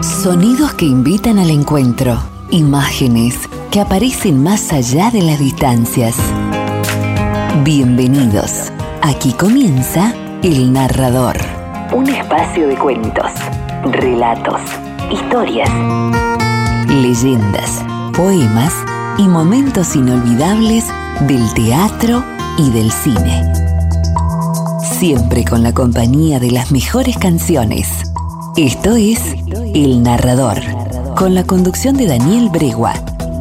Sonidos 0.00 0.74
que 0.74 0.84
invitan 0.84 1.40
al 1.40 1.50
encuentro. 1.50 2.16
Imágenes 2.50 3.36
que 3.72 3.80
aparecen 3.80 4.40
más 4.40 4.72
allá 4.72 5.10
de 5.10 5.22
las 5.22 5.40
distancias. 5.40 6.14
Bienvenidos. 7.64 8.70
Aquí 9.02 9.32
comienza 9.32 10.14
El 10.42 10.72
Narrador. 10.72 11.36
Un 11.92 12.08
espacio 12.08 12.68
de 12.68 12.76
cuentos, 12.76 13.32
relatos, 13.90 14.60
historias, 15.10 15.68
leyendas, 16.88 17.84
poemas 18.14 18.74
y 19.18 19.26
momentos 19.26 19.96
inolvidables 19.96 20.84
del 21.22 21.52
teatro 21.54 22.24
y 22.56 22.70
del 22.70 22.92
cine. 22.92 23.52
Siempre 24.80 25.44
con 25.44 25.64
la 25.64 25.72
compañía 25.72 26.38
de 26.38 26.52
las 26.52 26.70
mejores 26.70 27.18
canciones. 27.18 28.07
Esto 28.58 28.96
es 28.96 29.20
El 29.72 30.02
Narrador, 30.02 30.58
con 31.14 31.32
la 31.32 31.44
conducción 31.44 31.96
de 31.96 32.06
Daniel 32.06 32.48
Bregua. 32.48 32.92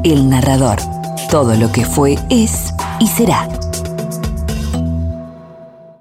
El 0.03 0.29
Narrador. 0.29 0.77
Todo 1.31 1.55
lo 1.55 1.71
que 1.71 1.85
fue, 1.85 2.19
es 2.29 2.71
y 2.99 3.07
será. 3.07 3.49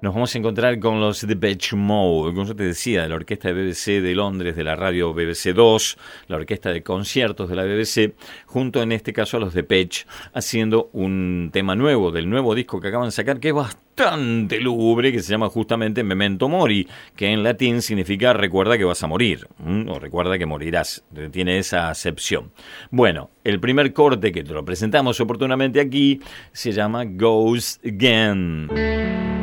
Nos 0.07 0.15
vamos 0.15 0.33
a 0.33 0.37
encontrar 0.37 0.79
con 0.79 1.01
los 1.01 1.19
The 1.19 1.35
Beach 1.35 1.73
Mode, 1.73 2.33
como 2.33 2.45
yo 2.45 2.55
te 2.55 2.63
decía, 2.63 3.03
de 3.03 3.09
la 3.09 3.15
orquesta 3.15 3.51
de 3.51 3.55
BBC 3.55 4.01
de 4.01 4.15
Londres, 4.15 4.55
de 4.55 4.63
la 4.63 4.73
radio 4.73 5.13
BBC 5.13 5.53
2, 5.53 5.97
la 6.29 6.37
orquesta 6.37 6.71
de 6.71 6.81
conciertos 6.81 7.49
de 7.49 7.55
la 7.57 7.65
BBC, 7.65 8.13
junto 8.45 8.81
en 8.81 8.93
este 8.93 9.11
caso 9.11 9.35
a 9.35 9.41
los 9.41 9.53
The 9.53 9.63
Beach, 9.63 10.07
haciendo 10.33 10.89
un 10.93 11.49
tema 11.51 11.75
nuevo 11.75 12.09
del 12.11 12.29
nuevo 12.29 12.55
disco 12.55 12.79
que 12.79 12.87
acaban 12.87 13.09
de 13.09 13.11
sacar, 13.11 13.41
que 13.41 13.49
es 13.49 13.53
bastante 13.53 14.61
lúgubre, 14.61 15.11
que 15.11 15.19
se 15.19 15.29
llama 15.29 15.49
justamente 15.49 16.05
Memento 16.05 16.47
Mori, 16.47 16.87
que 17.13 17.27
en 17.27 17.43
latín 17.43 17.81
significa 17.81 18.31
recuerda 18.31 18.77
que 18.77 18.85
vas 18.85 19.03
a 19.03 19.07
morir, 19.07 19.45
o 19.89 19.99
recuerda 19.99 20.37
que 20.37 20.45
morirás, 20.45 21.03
tiene 21.31 21.57
esa 21.57 21.89
acepción. 21.89 22.53
Bueno, 22.91 23.29
el 23.43 23.59
primer 23.59 23.91
corte 23.91 24.31
que 24.31 24.45
te 24.45 24.53
lo 24.53 24.63
presentamos 24.63 25.19
oportunamente 25.19 25.81
aquí 25.81 26.21
se 26.53 26.71
llama 26.71 27.03
Goes 27.03 27.81
Again. 27.83 29.36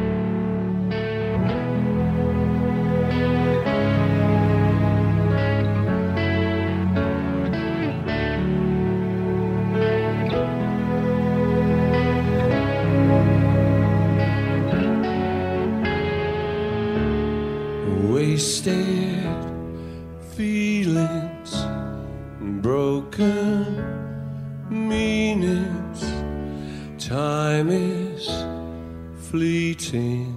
fleeting. 29.34 30.30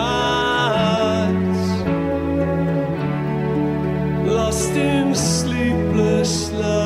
Lost 4.30 4.74
in 4.74 5.16
sleepless 5.16 6.52
love. 6.52 6.85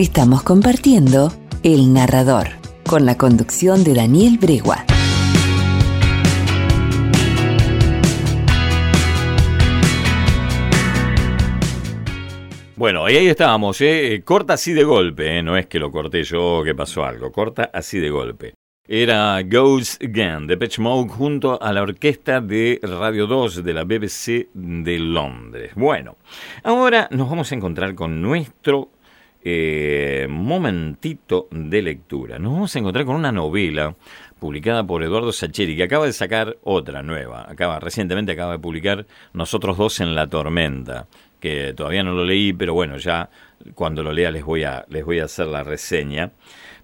Estamos 0.00 0.42
compartiendo 0.42 1.30
El 1.62 1.92
Narrador 1.92 2.46
con 2.88 3.04
la 3.04 3.18
conducción 3.18 3.84
de 3.84 3.92
Daniel 3.92 4.38
Bregua. 4.40 4.86
Bueno, 12.76 13.10
y 13.10 13.16
ahí 13.16 13.26
estábamos, 13.26 13.78
¿eh? 13.82 14.22
corta 14.24 14.54
así 14.54 14.72
de 14.72 14.84
golpe, 14.84 15.36
¿eh? 15.36 15.42
no 15.42 15.58
es 15.58 15.66
que 15.66 15.78
lo 15.78 15.92
corté 15.92 16.24
yo, 16.24 16.62
que 16.64 16.74
pasó 16.74 17.04
algo, 17.04 17.30
corta 17.30 17.68
así 17.70 17.98
de 17.98 18.08
golpe. 18.08 18.54
Era 18.88 19.42
Goes 19.42 19.98
Again 20.02 20.46
de 20.46 20.56
Pitch 20.56 20.78
junto 21.10 21.62
a 21.62 21.72
la 21.74 21.82
orquesta 21.82 22.40
de 22.40 22.80
Radio 22.82 23.26
2 23.26 23.62
de 23.62 23.74
la 23.74 23.84
BBC 23.84 24.48
de 24.54 24.98
Londres. 24.98 25.72
Bueno, 25.76 26.16
ahora 26.64 27.06
nos 27.10 27.28
vamos 27.28 27.52
a 27.52 27.54
encontrar 27.54 27.94
con 27.94 28.22
nuestro 28.22 28.88
eh, 29.42 30.26
momentito 30.28 31.48
de 31.50 31.82
lectura. 31.82 32.38
Nos 32.38 32.52
vamos 32.52 32.76
a 32.76 32.78
encontrar 32.78 33.04
con 33.04 33.16
una 33.16 33.32
novela 33.32 33.94
publicada 34.38 34.86
por 34.86 35.02
Eduardo 35.02 35.32
Sacheri, 35.32 35.76
que 35.76 35.84
acaba 35.84 36.06
de 36.06 36.12
sacar 36.12 36.56
otra 36.62 37.02
nueva. 37.02 37.46
Acaba, 37.48 37.78
recientemente 37.80 38.32
acaba 38.32 38.52
de 38.52 38.58
publicar 38.58 39.06
Nosotros 39.32 39.76
dos 39.76 40.00
en 40.00 40.14
la 40.14 40.26
tormenta 40.26 41.06
que 41.40 41.72
todavía 41.74 42.02
no 42.02 42.12
lo 42.12 42.24
leí, 42.24 42.52
pero 42.52 42.74
bueno, 42.74 42.98
ya 42.98 43.30
cuando 43.74 44.02
lo 44.02 44.12
lea 44.12 44.30
les 44.30 44.44
voy 44.44 44.64
a, 44.64 44.84
les 44.88 45.04
voy 45.04 45.18
a 45.18 45.24
hacer 45.24 45.46
la 45.46 45.64
reseña. 45.64 46.32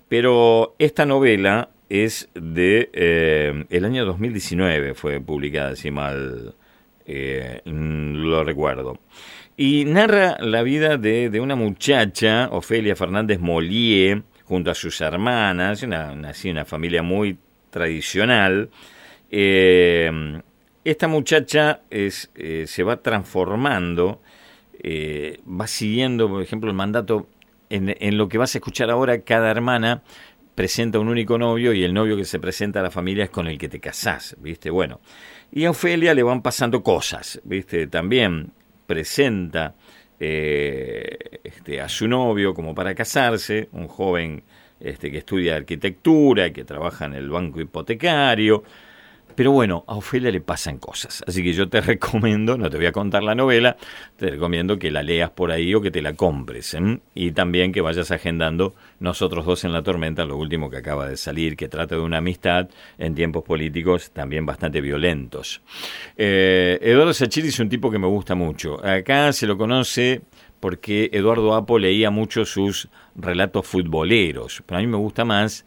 Pero 0.09 0.75
esta 0.79 1.05
novela 1.05 1.71
es 1.89 2.29
de 2.35 2.91
eh, 2.93 3.65
el 3.71 3.85
año 3.85 4.05
2019, 4.05 4.95
fue 4.95 5.21
publicada, 5.21 5.77
si 5.77 5.91
mal 5.91 6.55
eh, 7.05 7.61
lo 7.65 8.43
recuerdo. 8.45 8.99
Y 9.57 9.85
narra 9.87 10.37
la 10.41 10.63
vida 10.63 10.99
de, 10.99 11.31
de, 11.31 11.41
una 11.41 11.57
muchacha, 11.57 12.49
Ofelia 12.51 12.95
Fernández 12.95 13.41
Molié, 13.41 14.23
junto 14.45 14.71
a 14.71 14.75
sus 14.75 15.01
hermanas, 15.01 15.83
una, 15.83 16.13
una, 16.13 16.33
una 16.45 16.65
familia 16.65 17.03
muy 17.03 17.39
tradicional. 17.71 18.71
Eh, 19.31 20.41
esta 20.85 21.09
muchacha 21.09 21.81
es, 21.91 22.31
se 22.67 22.83
va 22.83 23.03
transformando 23.03 24.21
eh, 24.79 25.41
va 25.49 25.67
siguiendo, 25.67 26.29
por 26.29 26.43
ejemplo, 26.43 26.71
el 26.71 26.77
mandato, 26.77 27.29
en, 27.71 28.17
lo 28.17 28.29
que 28.29 28.39
vas 28.39 28.55
a 28.55 28.59
escuchar 28.59 28.91
ahora, 28.91 29.21
cada 29.23 29.51
hermana 29.51 30.03
presenta 30.55 30.99
un 30.99 31.09
único 31.09 31.39
novio 31.39 31.73
y 31.73 31.83
el 31.83 31.93
novio 31.93 32.17
que 32.17 32.25
se 32.25 32.39
presenta 32.39 32.81
a 32.81 32.83
la 32.83 32.91
familia 32.91 33.25
es 33.25 33.31
con 33.31 33.47
el 33.47 33.59
que 33.59 33.69
te 33.69 33.81
casás, 33.81 34.37
¿viste? 34.39 34.71
Bueno, 34.71 35.01
y 35.51 35.65
a 35.65 35.71
Ofelia 35.71 36.15
le 36.15 36.23
van 36.23 36.41
pasando 36.43 36.83
cosas, 36.83 37.41
¿viste? 37.45 37.87
También 37.89 38.53
presenta 38.87 39.75
eh, 40.19 41.41
este, 41.45 41.81
a 41.81 41.89
su 41.89 42.09
novio 42.09 42.55
como 42.55 42.75
para 42.75 42.95
casarse, 42.95 43.69
un 43.73 43.89
joven 43.89 44.43
este, 44.81 45.11
que 45.11 45.19
estudia 45.19 45.57
arquitectura, 45.57 46.53
que 46.53 46.65
trabaja 46.65 47.05
en 47.07 47.15
el 47.15 47.29
banco 47.29 47.61
hipotecario, 47.61 48.63
pero 49.37 49.53
bueno, 49.53 49.85
a 49.87 49.95
Ofelia 49.95 50.31
le 50.31 50.41
pasan 50.41 50.79
cosas. 50.79 51.23
Así 51.27 51.45
que 51.45 51.53
yo 51.53 51.69
te 51.69 51.81
recomiendo, 51.83 52.57
no 52.57 52.71
te 52.71 52.79
voy 52.79 52.87
a 52.87 52.93
contar 52.93 53.23
la 53.23 53.35
novela, 53.35 53.77
te 54.17 54.31
recomiendo 54.31 54.79
que 54.79 54.91
la 54.91 55.03
leas 55.03 55.31
por 55.31 55.53
ahí 55.53 55.75
o 55.75 55.81
que 55.81 55.91
te 55.91 56.03
la 56.03 56.15
compres. 56.15 56.77
Y 57.15 57.33
también 57.33 57.73
que 57.73 57.81
vayas 57.81 58.11
agendando 58.11 58.75
Nosotros 58.99 59.45
dos 59.45 59.65
en 59.65 59.73
la 59.73 59.83
tormenta, 59.83 60.25
lo 60.25 60.37
último 60.37 60.71
que 60.71 60.79
acaba 60.79 61.09
de 61.09 61.17
salir, 61.17 61.57
que 61.57 61.69
trata 61.69 61.97
de 61.97 62.01
una 62.01 62.19
amistad 62.19 62.69
en 62.99 63.15
tiempos 63.15 63.45
políticos 63.45 64.11
también 64.11 64.47
bastante 64.47 64.81
violentos. 64.81 65.61
Eh, 66.17 66.79
Eduardo 66.81 67.13
Sachiri 67.13 67.49
es 67.49 67.61
un 67.61 67.69
tipo 67.69 67.91
que 67.91 67.99
me 67.99 68.07
gusta 68.07 68.35
mucho. 68.35 68.85
Acá 68.85 69.33
se 69.33 69.47
lo 69.47 69.59
conoce 69.59 70.23
porque 70.61 71.11
Eduardo 71.13 71.55
Apo 71.55 71.79
leía 71.79 72.11
mucho 72.11 72.45
sus 72.45 72.89
relatos 73.15 73.67
futboleros, 73.67 74.63
pero 74.65 74.79
a 74.79 74.81
mí 74.81 74.87
me 74.87 74.97
gusta 74.97 75.25
más 75.25 75.65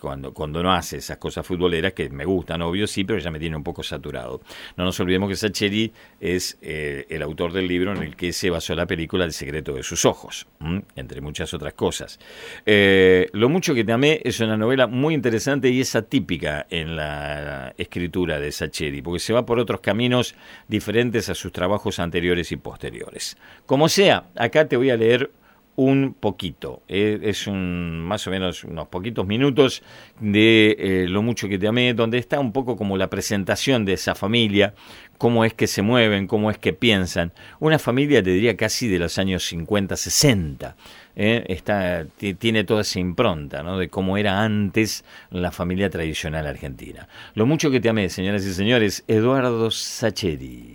cuando, 0.00 0.32
cuando 0.32 0.62
no 0.62 0.72
hace 0.72 0.98
esas 0.98 1.16
cosas 1.18 1.46
futboleras 1.46 1.92
que 1.92 2.08
me 2.10 2.24
gustan, 2.24 2.62
obvio 2.62 2.86
sí, 2.86 3.04
pero 3.04 3.18
ya 3.18 3.30
me 3.30 3.38
tiene 3.38 3.56
un 3.56 3.64
poco 3.64 3.82
saturado. 3.82 4.40
No 4.76 4.84
nos 4.84 4.98
olvidemos 5.00 5.28
que 5.28 5.36
Sacheri 5.36 5.92
es 6.20 6.56
eh, 6.62 7.06
el 7.08 7.22
autor 7.22 7.52
del 7.52 7.66
libro 7.66 7.92
en 7.92 8.02
el 8.02 8.16
que 8.16 8.32
se 8.32 8.50
basó 8.50 8.74
la 8.74 8.86
película 8.86 9.24
El 9.24 9.32
secreto 9.32 9.74
de 9.74 9.82
sus 9.82 10.04
ojos, 10.04 10.46
entre 10.94 11.20
muchas 11.20 11.52
otras 11.54 11.74
cosas. 11.74 12.18
Eh, 12.64 13.28
Lo 13.32 13.48
mucho 13.48 13.74
que 13.74 13.84
te 13.84 13.92
amé 13.92 14.20
es 14.24 14.40
una 14.40 14.56
novela 14.56 14.86
muy 14.86 15.14
interesante 15.14 15.68
y 15.68 15.80
es 15.80 15.96
atípica 15.96 16.66
en 16.70 16.96
la 16.96 17.74
escritura 17.76 18.38
de 18.38 18.52
Sacheri, 18.52 19.02
porque 19.02 19.20
se 19.20 19.32
va 19.32 19.44
por 19.44 19.58
otros 19.58 19.80
caminos 19.80 20.34
diferentes 20.68 21.28
a 21.28 21.34
sus 21.34 21.52
trabajos 21.52 21.98
anteriores 21.98 22.52
y 22.52 22.56
posteriores. 22.56 23.36
Como 23.66 23.88
sea, 23.88 24.28
acá 24.36 24.68
te 24.68 24.76
voy 24.76 24.90
a 24.90 24.96
leer 24.96 25.30
un 25.76 26.16
poquito. 26.18 26.82
Eh, 26.88 27.20
es 27.22 27.46
un 27.46 28.00
más 28.00 28.26
o 28.26 28.30
menos 28.30 28.64
unos 28.64 28.88
poquitos 28.88 29.26
minutos 29.26 29.82
de 30.20 30.76
eh, 30.78 31.06
Lo 31.08 31.22
mucho 31.22 31.48
que 31.48 31.58
te 31.58 31.68
amé, 31.68 31.94
donde 31.94 32.18
está 32.18 32.40
un 32.40 32.52
poco 32.52 32.76
como 32.76 32.96
la 32.96 33.08
presentación 33.08 33.84
de 33.84 33.92
esa 33.92 34.14
familia, 34.14 34.74
cómo 35.18 35.44
es 35.44 35.54
que 35.54 35.66
se 35.66 35.82
mueven, 35.82 36.26
cómo 36.26 36.50
es 36.50 36.58
que 36.58 36.72
piensan. 36.72 37.32
Una 37.60 37.78
familia, 37.78 38.22
te 38.22 38.30
diría, 38.30 38.56
casi 38.56 38.88
de 38.88 38.98
los 38.98 39.18
años 39.18 39.44
50, 39.44 39.96
60. 39.96 40.76
Eh, 41.18 41.44
está, 41.48 42.06
tiene 42.38 42.64
toda 42.64 42.82
esa 42.82 43.00
impronta 43.00 43.62
¿no? 43.62 43.78
de 43.78 43.88
cómo 43.88 44.18
era 44.18 44.42
antes 44.42 45.02
la 45.30 45.50
familia 45.50 45.88
tradicional 45.88 46.46
argentina. 46.46 47.08
Lo 47.34 47.46
mucho 47.46 47.70
que 47.70 47.80
te 47.80 47.88
amé, 47.88 48.08
señoras 48.08 48.44
y 48.44 48.52
señores, 48.52 49.04
Eduardo 49.08 49.70
Sacheri. 49.70 50.74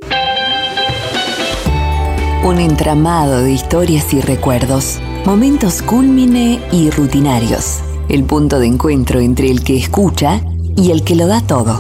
Un 2.44 2.58
entramado 2.58 3.44
de 3.44 3.52
historias 3.52 4.12
y 4.16 4.20
recuerdos, 4.20 5.00
momentos 5.26 5.84
cúlmine 5.84 6.60
y 6.72 6.90
rutinarios, 6.90 7.82
el 8.10 8.24
punto 8.24 8.58
de 8.58 8.66
encuentro 8.66 9.20
entre 9.20 9.52
el 9.52 9.64
que 9.64 9.78
escucha 9.78 10.42
y 10.76 10.90
el 10.90 11.04
que 11.04 11.16
lo 11.16 11.28
da 11.28 11.42
todo. 11.42 11.80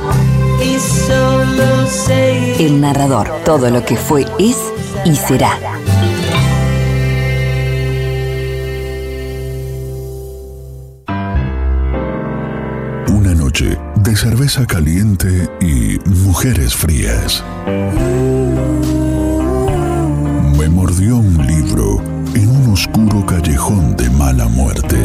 El 2.59 2.79
narrador, 2.79 3.31
todo 3.43 3.71
lo 3.71 3.83
que 3.83 3.97
fue, 3.97 4.27
es 4.37 4.57
y 5.03 5.15
será. 5.15 5.57
Una 13.07 13.33
noche 13.33 13.79
de 13.95 14.15
cerveza 14.15 14.67
caliente 14.67 15.49
y 15.59 15.97
mujeres 16.07 16.75
frías 16.75 17.43
me 20.61 20.69
mordió 20.69 21.17
un 21.17 21.47
libro 21.47 21.97
en 22.35 22.47
un 22.47 22.73
oscuro 22.73 23.25
callejón 23.25 23.97
de 23.97 24.07
mala 24.11 24.47
muerte. 24.47 24.95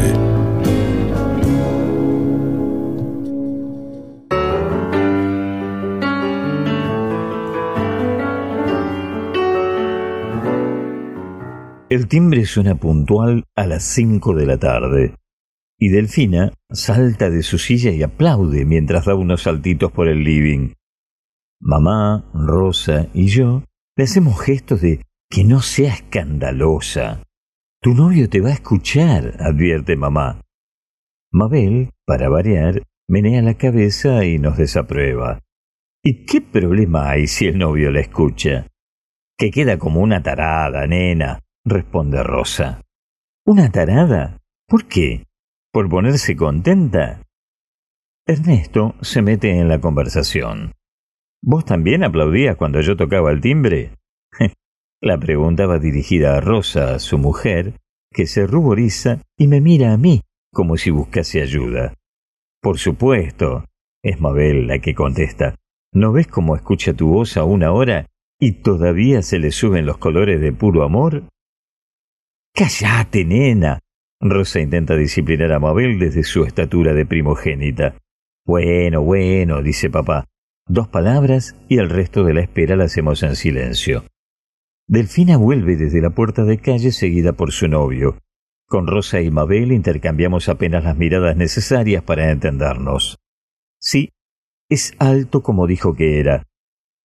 El 11.89 12.07
timbre 12.09 12.45
suena 12.45 12.75
puntual 12.75 13.45
a 13.55 13.67
las 13.67 13.83
cinco 13.83 14.35
de 14.35 14.45
la 14.45 14.59
tarde, 14.59 15.15
y 15.79 15.89
Delfina 15.89 16.53
salta 16.69 17.31
de 17.31 17.43
su 17.43 17.57
silla 17.57 17.93
y 17.93 18.03
aplaude 18.03 18.67
mientras 18.67 19.07
da 19.07 19.15
unos 19.15 19.45
saltitos 19.45 19.91
por 19.91 20.09
el 20.09 20.23
living. 20.23 20.75
Mamá, 21.61 22.31
Rosa 22.35 23.09
y 23.15 23.29
yo 23.29 23.63
le 23.97 24.05
hacemos 24.05 24.39
gestos 24.39 24.83
de 24.83 25.06
que 25.31 25.45
no 25.45 25.61
sea 25.61 25.95
escandalosa. 25.95 27.23
Tu 27.83 27.95
novio 27.95 28.29
te 28.29 28.41
va 28.41 28.51
a 28.51 28.55
escuchar, 28.55 29.37
advierte 29.41 29.97
mamá. 29.97 30.41
Mabel, 31.33 31.91
para 32.07 32.29
variar, 32.29 32.83
menea 33.09 33.43
la 33.43 33.55
cabeza 33.55 34.25
y 34.25 34.39
nos 34.39 34.57
desaprueba. 34.57 35.41
¿Y 36.03 36.25
qué 36.25 36.41
problema 36.41 37.11
hay 37.11 37.27
si 37.27 37.47
el 37.47 37.59
novio 37.59 37.91
la 37.91 38.01
escucha? 38.01 38.69
Que 39.37 39.51
queda 39.51 39.79
como 39.79 40.01
una 40.01 40.23
tarada, 40.23 40.87
nena, 40.87 41.41
responde 41.65 42.23
Rosa. 42.23 42.81
¿Una 43.45 43.71
tarada? 43.71 44.39
¿Por 44.67 44.87
qué? 44.87 45.25
¿Por 45.73 45.89
ponerse 45.89 46.37
contenta? 46.37 47.23
Ernesto 48.27 48.95
se 49.03 49.23
mete 49.23 49.59
en 49.59 49.69
la 49.69 49.81
conversación. 49.81 50.73
¿Vos 51.43 51.65
también 51.65 52.03
aplaudías 52.03 52.57
cuando 52.57 52.81
yo 52.81 52.97
tocaba 52.97 53.31
el 53.31 53.41
timbre? 53.41 53.93
La 55.03 55.19
pregunta 55.19 55.67
va 55.67 55.79
dirigida 55.79 56.37
a 56.37 56.41
Rosa, 56.41 56.99
su 56.99 57.19
mujer, 57.19 57.75
que 58.13 58.27
se 58.27 58.47
ruboriza 58.47 59.21
y 59.37 59.47
me 59.47 59.61
mira 59.61 59.93
a 59.93 59.97
mí 59.97 60.23
como 60.57 60.79
si 60.79 60.91
buscase 60.91 61.43
ayuda. 61.43 61.93
Por 62.63 62.79
supuesto, 62.79 63.67
es 64.03 64.19
Mabel 64.23 64.67
la 64.67 64.79
que 64.79 64.95
contesta. 64.95 65.55
¿No 65.93 66.13
ves 66.13 66.29
cómo 66.29 66.57
escucha 66.57 66.95
tu 66.95 67.09
voz 67.09 67.37
a 67.37 67.45
una 67.45 67.73
hora 67.73 68.07
y 68.41 68.53
todavía 68.63 69.21
se 69.21 69.39
le 69.39 69.51
suben 69.51 69.85
los 69.85 69.99
colores 69.99 70.41
de 70.41 70.53
puro 70.55 70.83
amor? 70.83 71.25
Cállate, 72.55 73.27
nena. 73.27 73.81
Rosa 74.19 74.61
intenta 74.61 74.97
disciplinar 74.97 75.53
a 75.53 75.59
Mabel 75.59 75.99
desde 75.99 76.23
su 76.23 76.45
estatura 76.45 76.95
de 76.95 77.05
primogénita. 77.05 77.97
Bueno, 78.47 79.03
bueno, 79.03 79.63
dice 79.63 79.91
papá. 79.91 80.25
Dos 80.67 80.89
palabras 80.89 81.55
y 81.69 81.77
el 81.77 81.91
resto 81.91 82.25
de 82.25 82.33
la 82.33 82.41
espera 82.41 82.77
la 82.77 82.85
hacemos 82.85 83.23
en 83.23 83.37
silencio. 83.37 84.05
Delfina 84.89 85.37
vuelve 85.37 85.77
desde 85.77 86.01
la 86.01 86.11
puerta 86.11 86.45
de 86.45 86.59
calle 86.59 86.93
seguida 86.93 87.33
por 87.33 87.51
su 87.51 87.67
novio. 87.67 88.19
Con 88.67 88.87
Rosa 88.87 89.21
y 89.21 89.33
Mabel 89.33 89.73
intercambiamos 89.73 90.49
apenas 90.49 90.85
las 90.85 90.97
miradas 90.97 91.37
necesarias 91.37 92.05
para 92.05 92.31
entendernos. 92.31 93.19
Sí, 93.81 94.13
es 94.69 94.95
alto 95.01 95.43
como 95.43 95.67
dijo 95.67 95.95
que 95.95 96.21
era. 96.21 96.45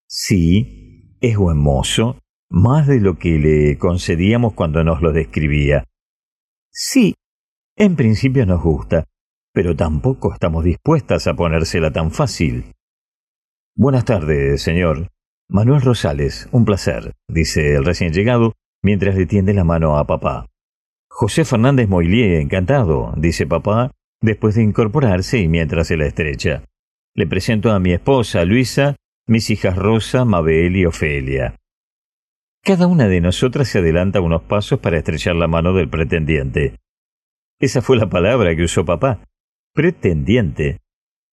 Sí, 0.08 1.18
es 1.22 1.38
buen 1.38 1.58
mozo, 1.58 2.20
más 2.50 2.86
de 2.86 3.00
lo 3.00 3.18
que 3.18 3.40
le 3.40 3.78
concedíamos 3.80 4.54
cuando 4.54 4.84
nos 4.84 5.02
lo 5.02 5.12
describía. 5.12 5.86
Sí, 6.70 7.16
en 7.76 7.96
principio 7.96 8.46
nos 8.46 8.62
gusta, 8.62 9.06
pero 9.54 9.76
tampoco 9.76 10.34
estamos 10.34 10.64
dispuestas 10.64 11.26
a 11.26 11.34
ponérsela 11.34 11.92
tan 11.92 12.12
fácil. 12.12 12.74
Buenas 13.76 14.06
tardes, 14.06 14.62
señor. 14.62 15.10
Manuel 15.54 15.82
Rosales, 15.82 16.48
un 16.54 16.64
placer, 16.64 17.12
dice 17.28 17.76
el 17.76 17.84
recién 17.84 18.14
llegado 18.14 18.54
mientras 18.82 19.16
le 19.16 19.26
tiende 19.26 19.54
la 19.54 19.66
mano 19.66 19.98
a 19.98 20.08
papá. 20.08 20.46
José 21.10 21.44
Fernández 21.44 21.90
Moilier, 21.90 22.40
encantado, 22.40 23.14
dice 23.18 23.46
papá, 23.46 23.92
después 24.22 24.56
de 24.56 24.64
incorporarse 24.64 25.40
y 25.40 25.50
mientras 25.50 25.88
se 25.88 25.98
la 25.98 26.06
estrecha. 26.06 26.64
Le 27.14 27.28
presento 27.28 27.72
a 27.72 27.80
mi 27.82 27.92
esposa, 27.92 28.46
Luisa, 28.46 28.96
mis 29.28 29.50
hijas 29.50 29.76
Rosa, 29.76 30.24
Mabel 30.24 30.78
y 30.78 30.86
Ofelia. 30.86 31.58
Cada 32.64 32.88
una 32.88 33.10
de 33.10 33.20
nosotras 33.20 33.68
se 33.68 33.80
adelanta 33.80 34.22
unos 34.22 34.44
pasos 34.44 34.80
para 34.80 35.00
estrechar 35.00 35.36
la 35.36 35.50
mano 35.50 35.74
del 35.74 35.90
pretendiente. 35.90 36.78
Esa 37.60 37.82
fue 37.82 37.98
la 37.98 38.10
palabra 38.10 38.56
que 38.56 38.64
usó 38.64 38.86
papá. 38.86 39.20
Pretendiente. 39.74 40.80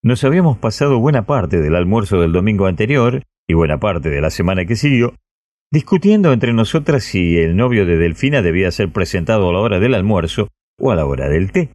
Nos 0.02 0.24
habíamos 0.24 0.58
pasado 0.58 0.98
buena 0.98 1.24
parte 1.24 1.60
del 1.60 1.76
almuerzo 1.76 2.20
del 2.20 2.32
domingo 2.32 2.66
anterior 2.66 3.22
y 3.48 3.54
buena 3.54 3.80
parte 3.80 4.10
de 4.10 4.20
la 4.20 4.30
semana 4.30 4.66
que 4.66 4.76
siguió 4.76 5.14
discutiendo 5.70 6.32
entre 6.32 6.52
nosotras 6.52 7.02
si 7.02 7.38
el 7.38 7.56
novio 7.56 7.86
de 7.86 7.96
Delfina 7.96 8.42
debía 8.42 8.70
ser 8.70 8.90
presentado 8.92 9.48
a 9.48 9.52
la 9.52 9.58
hora 9.58 9.80
del 9.80 9.94
almuerzo 9.94 10.48
o 10.78 10.92
a 10.92 10.94
la 10.94 11.06
hora 11.06 11.28
del 11.28 11.50
té. 11.50 11.70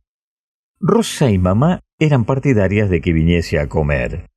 Rosa 0.79 1.29
y 1.29 1.37
mamá 1.37 1.81
eran 1.99 2.25
partidarias 2.25 2.89
de 2.89 3.01
que 3.01 3.13
viniese 3.13 3.59
a 3.59 3.67
comer. 3.67 4.27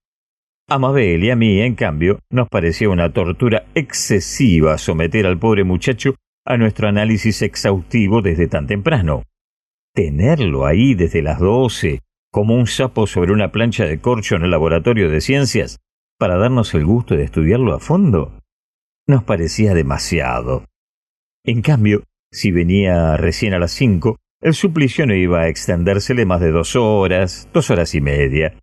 A 0.69 0.79
Mabel 0.79 1.23
y 1.25 1.31
a 1.31 1.37
mí, 1.37 1.61
en 1.61 1.75
cambio, 1.75 2.19
nos 2.31 2.49
parecía 2.49 2.89
una 2.89 3.13
tortura 3.13 3.67
excesiva 3.75 4.79
someter 4.79 5.27
al 5.27 5.39
pobre 5.39 5.65
muchacho 5.65 6.17
a 6.45 6.57
nuestro 6.57 6.89
análisis 6.89 7.43
exhaustivo 7.43 8.21
desde 8.21 8.49
tan 8.49 8.67
temprano. 8.67 9.23
Tenerlo 9.95 10.67
ahí 10.67 10.95
desde 10.95 11.23
las 11.23 11.39
doce, 11.39 12.01
como 12.33 12.55
un 12.55 12.67
sapo 12.67 13.07
sobre 13.07 13.33
una 13.33 13.53
plancha 13.53 13.85
de 13.85 14.01
corcho 14.01 14.37
en 14.37 14.43
el 14.43 14.51
laboratorio 14.51 15.09
de 15.09 15.21
ciencias, 15.21 15.79
para 16.19 16.37
darnos 16.37 16.75
el 16.75 16.85
gusto 16.85 17.17
de 17.17 17.25
estudiarlo 17.25 17.75
a 17.75 17.81
fondo, 17.81 18.41
nos 19.07 19.25
parecía 19.25 19.75
demasiado. 19.75 20.65
En 21.45 21.63
cambio, 21.63 22.03
si 22.33 22.51
venía 22.51 23.17
recién 23.17 23.55
a 23.55 23.59
las 23.59 23.73
cinco, 23.73 24.17
el 24.41 24.55
suplicio 24.55 25.07
no 25.07 25.15
iba 25.15 25.41
a 25.41 25.49
extendérsele 25.49 26.27
más 26.27 26.41
de 26.41 26.51
dos 26.51 26.77
horas, 26.77 27.49
dos 27.53 27.71
horas 27.71 27.95
y 27.95 28.01
media. 28.01 28.59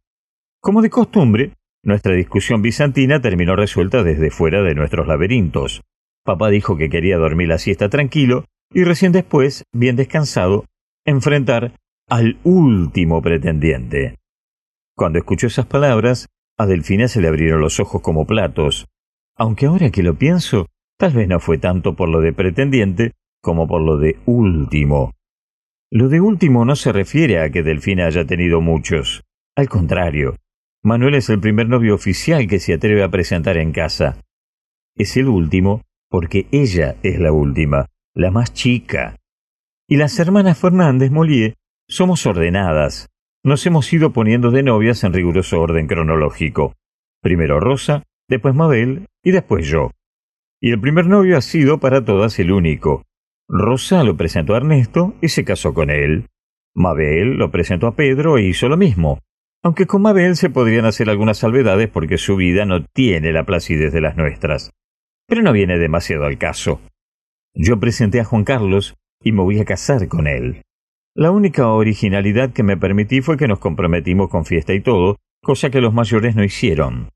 Como 0.62 0.82
de 0.82 0.90
costumbre, 0.90 1.54
nuestra 1.84 2.14
discusión 2.14 2.62
bizantina 2.62 3.22
terminó 3.22 3.56
resuelta 3.56 4.04
desde 4.04 4.32
fuera 4.32 4.62
de 4.62 4.76
nuestros 4.76 5.08
laberintos. 5.08 5.82
Papá 6.24 6.50
dijo 6.50 6.78
que 6.78 6.90
quería 6.90 7.18
dormir 7.18 7.50
la 7.50 7.58
siesta 7.58 7.90
tranquilo 7.90 8.46
y 8.72 8.84
recién 8.84 9.12
después, 9.12 9.66
bien 9.74 9.96
descansado, 9.96 10.66
enfrentar 11.06 11.74
al 12.10 12.38
último 12.44 13.22
pretendiente. 13.22 14.16
Cuando 14.96 15.20
escuchó 15.20 15.48
esas 15.48 15.66
palabras, 15.66 16.28
a 16.58 16.66
Delfina 16.66 17.08
se 17.08 17.22
le 17.22 17.28
abrieron 17.28 17.62
los 17.62 17.80
ojos 17.80 18.02
como 18.02 18.26
platos, 18.26 18.88
aunque 19.36 19.66
ahora 19.66 19.90
que 19.90 20.04
lo 20.04 20.18
pienso, 20.18 20.68
tal 20.98 21.14
vez 21.14 21.28
no 21.28 21.40
fue 21.40 21.58
tanto 21.58 21.96
por 21.96 22.10
lo 22.10 22.22
de 22.22 22.34
pretendiente 22.34 23.14
como 23.42 23.68
por 23.68 23.82
lo 23.82 23.98
de 23.98 24.18
último. 24.26 25.12
Lo 25.92 26.10
de 26.10 26.22
último 26.22 26.66
no 26.66 26.76
se 26.76 26.92
refiere 26.92 27.40
a 27.40 27.50
que 27.50 27.64
Delfina 27.64 28.08
haya 28.08 28.26
tenido 28.26 28.62
muchos. 28.62 29.24
Al 29.56 29.70
contrario, 29.70 30.38
Manuel 30.84 31.16
es 31.16 31.30
el 31.30 31.40
primer 31.40 31.70
novio 31.70 31.96
oficial 31.96 32.48
que 32.48 32.60
se 32.60 32.74
atreve 32.74 33.04
a 33.04 33.10
presentar 33.10 33.58
en 33.58 33.72
casa. 33.72 34.20
Es 34.96 35.18
el 35.18 35.28
último 35.28 35.82
porque 36.10 36.48
ella 36.52 36.96
es 37.04 37.20
la 37.20 37.32
última, 37.32 37.88
la 38.14 38.32
más 38.32 38.54
chica. 38.54 39.16
Y 39.88 39.98
las 39.98 40.20
hermanas 40.20 40.58
Fernández 40.58 41.12
Molié 41.12 41.56
somos 41.88 42.26
ordenadas. 42.26 43.10
Nos 43.46 43.66
hemos 43.66 43.92
ido 43.92 44.14
poniendo 44.14 44.52
de 44.52 44.64
novias 44.64 45.04
en 45.04 45.12
riguroso 45.12 45.60
orden 45.60 45.86
cronológico. 45.86 46.76
Primero 47.22 47.60
Rosa, 47.60 48.04
después 48.30 48.56
Mabel 48.56 49.08
y 49.22 49.32
después 49.32 49.68
yo. 49.68 49.92
Y 50.62 50.72
el 50.72 50.80
primer 50.80 51.08
novio 51.08 51.38
ha 51.38 51.42
sido 51.42 51.82
para 51.82 52.06
todas 52.06 52.40
el 52.40 52.54
único. 52.54 53.04
Rosa 53.50 54.06
lo 54.06 54.16
presentó 54.16 54.54
a 54.54 54.58
Ernesto 54.58 55.16
y 55.22 55.28
se 55.28 55.44
casó 55.44 55.74
con 55.74 55.90
él. 55.90 56.28
Mabel 56.74 57.34
lo 57.34 57.52
presentó 57.52 57.88
a 57.88 57.98
Pedro 57.98 58.38
e 58.38 58.44
hizo 58.44 58.70
lo 58.70 58.78
mismo, 58.78 59.20
aunque 59.62 59.88
con 59.88 60.02
Mabel 60.02 60.38
se 60.38 60.50
podrían 60.50 60.86
hacer 60.86 61.10
algunas 61.10 61.38
salvedades 61.38 61.90
porque 61.90 62.18
su 62.18 62.38
vida 62.38 62.64
no 62.64 62.86
tiene 62.86 63.34
la 63.34 63.46
placidez 63.46 63.92
de 63.92 64.00
las 64.00 64.16
nuestras. 64.16 64.72
Pero 65.28 65.42
no 65.42 65.52
viene 65.52 65.78
demasiado 65.78 66.24
al 66.24 66.38
caso. 66.38 66.80
Yo 67.54 67.78
presenté 67.78 68.22
a 68.22 68.26
Juan 68.26 68.46
Carlos 68.46 68.96
y 69.22 69.34
me 69.34 69.44
voy 69.44 69.60
a 69.60 69.66
casar 69.66 70.08
con 70.08 70.28
él. 70.28 70.64
La 71.16 71.30
única 71.30 71.68
originalidad 71.68 72.54
que 72.54 72.64
me 72.64 72.76
permití 72.76 73.22
fue 73.22 73.38
que 73.38 73.48
nos 73.48 73.60
comprometimos 73.60 74.30
con 74.30 74.46
fiesta 74.46 74.74
y 74.74 74.82
todo, 74.82 75.18
cosa 75.44 75.70
que 75.70 75.80
los 75.80 75.94
mayores 75.94 76.36
no 76.36 76.44
hicieron. 76.44 77.10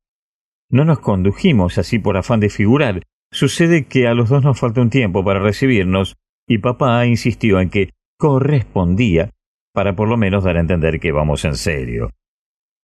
No 0.70 0.86
nos 0.86 1.00
condujimos 1.00 1.80
así 1.80 1.98
por 1.98 2.16
afán 2.16 2.40
de 2.40 2.50
figurar. 2.50 3.02
Sucede 3.32 3.86
que 3.86 4.08
a 4.08 4.14
los 4.14 4.30
dos 4.30 4.44
nos 4.44 4.60
falta 4.60 4.82
un 4.82 4.92
tiempo 4.92 5.24
para 5.24 5.40
recibirnos, 5.40 6.16
y 6.48 6.60
papá 6.60 7.06
insistió 7.08 7.60
en 7.60 7.72
que 7.72 7.90
correspondía 8.20 9.32
para 9.74 9.96
por 9.96 10.10
lo 10.10 10.18
menos 10.18 10.44
dar 10.44 10.58
a 10.58 10.62
entender 10.62 11.00
que 11.00 11.12
vamos 11.12 11.44
en 11.46 11.56
serio. 11.56 12.12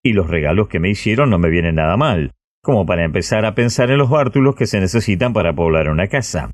Y 0.03 0.13
los 0.13 0.29
regalos 0.29 0.67
que 0.67 0.79
me 0.79 0.89
hicieron 0.89 1.29
no 1.29 1.37
me 1.37 1.49
vienen 1.49 1.75
nada 1.75 1.95
mal, 1.95 2.31
como 2.63 2.87
para 2.87 3.03
empezar 3.03 3.45
a 3.45 3.53
pensar 3.53 3.91
en 3.91 3.99
los 3.99 4.09
bártulos 4.09 4.55
que 4.55 4.65
se 4.65 4.79
necesitan 4.79 5.31
para 5.31 5.53
poblar 5.53 5.89
una 5.89 6.07
casa. 6.07 6.51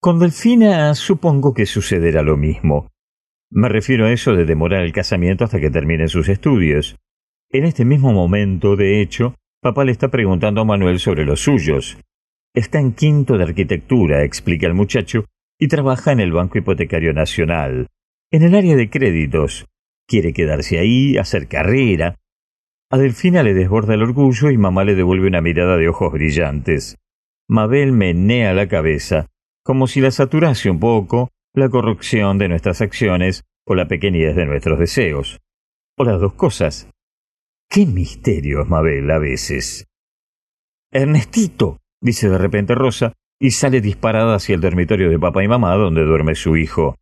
Con 0.00 0.18
Delfina 0.18 0.94
supongo 0.94 1.52
que 1.52 1.66
sucederá 1.66 2.22
lo 2.22 2.36
mismo. 2.36 2.91
Me 3.54 3.68
refiero 3.68 4.06
a 4.06 4.12
eso 4.12 4.34
de 4.34 4.46
demorar 4.46 4.82
el 4.82 4.92
casamiento 4.92 5.44
hasta 5.44 5.60
que 5.60 5.70
termine 5.70 6.08
sus 6.08 6.30
estudios. 6.30 6.96
En 7.50 7.64
este 7.64 7.84
mismo 7.84 8.14
momento, 8.14 8.76
de 8.76 9.02
hecho, 9.02 9.34
Papá 9.60 9.84
le 9.84 9.92
está 9.92 10.08
preguntando 10.08 10.62
a 10.62 10.64
Manuel 10.64 10.98
sobre 10.98 11.26
los 11.26 11.40
suyos. 11.40 11.98
Está 12.54 12.80
en 12.80 12.94
quinto 12.94 13.36
de 13.36 13.44
arquitectura, 13.44 14.24
explica 14.24 14.66
el 14.66 14.72
muchacho, 14.72 15.26
y 15.58 15.68
trabaja 15.68 16.12
en 16.12 16.20
el 16.20 16.32
Banco 16.32 16.56
Hipotecario 16.56 17.12
Nacional, 17.12 17.88
en 18.30 18.42
el 18.42 18.54
área 18.54 18.74
de 18.74 18.88
créditos. 18.88 19.66
Quiere 20.08 20.32
quedarse 20.32 20.78
ahí, 20.78 21.18
hacer 21.18 21.46
carrera. 21.46 22.16
A 22.90 22.96
Delfina 22.96 23.42
le 23.42 23.52
desborda 23.52 23.94
el 23.94 24.02
orgullo 24.02 24.50
y 24.50 24.56
mamá 24.56 24.82
le 24.84 24.94
devuelve 24.94 25.26
una 25.26 25.42
mirada 25.42 25.76
de 25.76 25.88
ojos 25.88 26.10
brillantes. 26.10 26.96
Mabel 27.48 27.92
menea 27.92 28.54
la 28.54 28.66
cabeza, 28.66 29.26
como 29.62 29.86
si 29.86 30.00
la 30.00 30.10
saturase 30.10 30.70
un 30.70 30.80
poco 30.80 31.30
la 31.54 31.68
corrupción 31.68 32.38
de 32.38 32.48
nuestras 32.48 32.80
acciones 32.80 33.44
o 33.66 33.74
la 33.74 33.86
pequeñez 33.86 34.34
de 34.34 34.46
nuestros 34.46 34.78
deseos. 34.78 35.40
O 35.98 36.04
las 36.04 36.20
dos 36.20 36.34
cosas. 36.34 36.88
Qué 37.68 37.86
misterios, 37.86 38.68
Mabel, 38.68 39.10
a 39.10 39.18
veces. 39.18 39.86
Ernestito, 40.90 41.78
dice 42.00 42.28
de 42.28 42.38
repente 42.38 42.74
Rosa, 42.74 43.12
y 43.40 43.50
sale 43.50 43.80
disparada 43.80 44.36
hacia 44.36 44.54
el 44.54 44.60
dormitorio 44.60 45.10
de 45.10 45.18
papá 45.18 45.42
y 45.42 45.48
mamá 45.48 45.74
donde 45.74 46.04
duerme 46.04 46.34
su 46.34 46.56
hijo. 46.56 46.96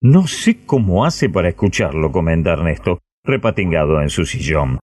No 0.00 0.26
sé 0.26 0.64
cómo 0.66 1.04
hace 1.04 1.28
para 1.28 1.48
escucharlo, 1.48 2.10
comenta 2.10 2.52
Ernesto, 2.52 3.00
repatingado 3.24 4.00
en 4.00 4.08
su 4.08 4.24
sillón. 4.24 4.80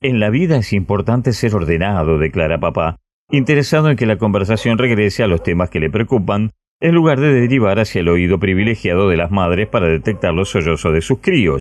En 0.00 0.20
la 0.20 0.30
vida 0.30 0.56
es 0.56 0.72
importante 0.72 1.32
ser 1.32 1.54
ordenado, 1.54 2.18
declara 2.18 2.58
papá, 2.58 2.96
interesado 3.30 3.90
en 3.90 3.96
que 3.96 4.06
la 4.06 4.16
conversación 4.16 4.78
regrese 4.78 5.22
a 5.22 5.26
los 5.26 5.42
temas 5.42 5.70
que 5.70 5.80
le 5.80 5.90
preocupan, 5.90 6.52
en 6.82 6.96
lugar 6.96 7.20
de 7.20 7.32
derivar 7.32 7.78
hacia 7.78 8.00
el 8.00 8.08
oído 8.08 8.40
privilegiado 8.40 9.08
de 9.08 9.16
las 9.16 9.30
madres 9.30 9.68
para 9.68 9.86
detectar 9.86 10.34
los 10.34 10.50
sollozos 10.50 10.92
de 10.92 11.00
sus 11.00 11.20
críos. 11.20 11.60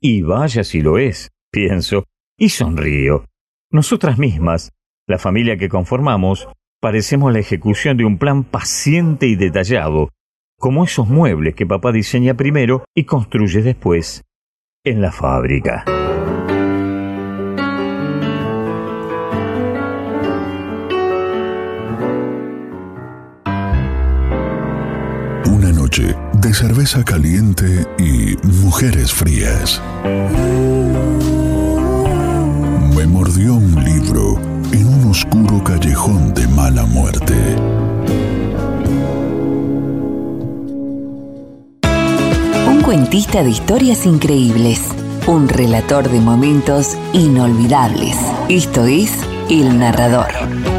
Y 0.00 0.22
vaya 0.22 0.64
si 0.64 0.80
lo 0.80 0.98
es 0.98 1.30
pienso, 1.50 2.04
y 2.38 2.50
sonrío. 2.50 3.24
Nosotras 3.70 4.18
mismas, 4.18 4.72
la 5.06 5.18
familia 5.18 5.56
que 5.56 5.68
conformamos, 5.68 6.48
parecemos 6.80 7.32
la 7.32 7.40
ejecución 7.40 7.96
de 7.96 8.04
un 8.04 8.18
plan 8.18 8.44
paciente 8.44 9.26
y 9.26 9.36
detallado, 9.36 10.10
como 10.58 10.84
esos 10.84 11.08
muebles 11.08 11.54
que 11.54 11.66
papá 11.66 11.92
diseña 11.92 12.34
primero 12.34 12.84
y 12.94 13.04
construye 13.04 13.62
después 13.62 14.24
en 14.84 15.02
la 15.02 15.12
fábrica. 15.12 15.84
Noche 25.88 26.14
de 26.34 26.52
cerveza 26.52 27.02
caliente 27.02 27.86
y 27.98 28.36
mujeres 28.46 29.10
frías 29.10 29.80
me 32.94 33.06
mordió 33.06 33.54
un 33.54 33.82
libro 33.82 34.38
en 34.72 34.86
un 34.86 35.10
oscuro 35.10 35.64
callejón 35.64 36.34
de 36.34 36.46
mala 36.48 36.84
muerte. 36.84 37.34
cuentista 42.84 43.42
de 43.42 43.50
historias 43.50 44.06
increíbles, 44.06 44.80
un 45.26 45.46
relator 45.46 46.08
de 46.08 46.20
momentos 46.20 46.96
inolvidables. 47.12 48.16
Esto 48.48 48.86
es 48.86 49.12
El 49.50 49.78
Narrador. 49.78 50.77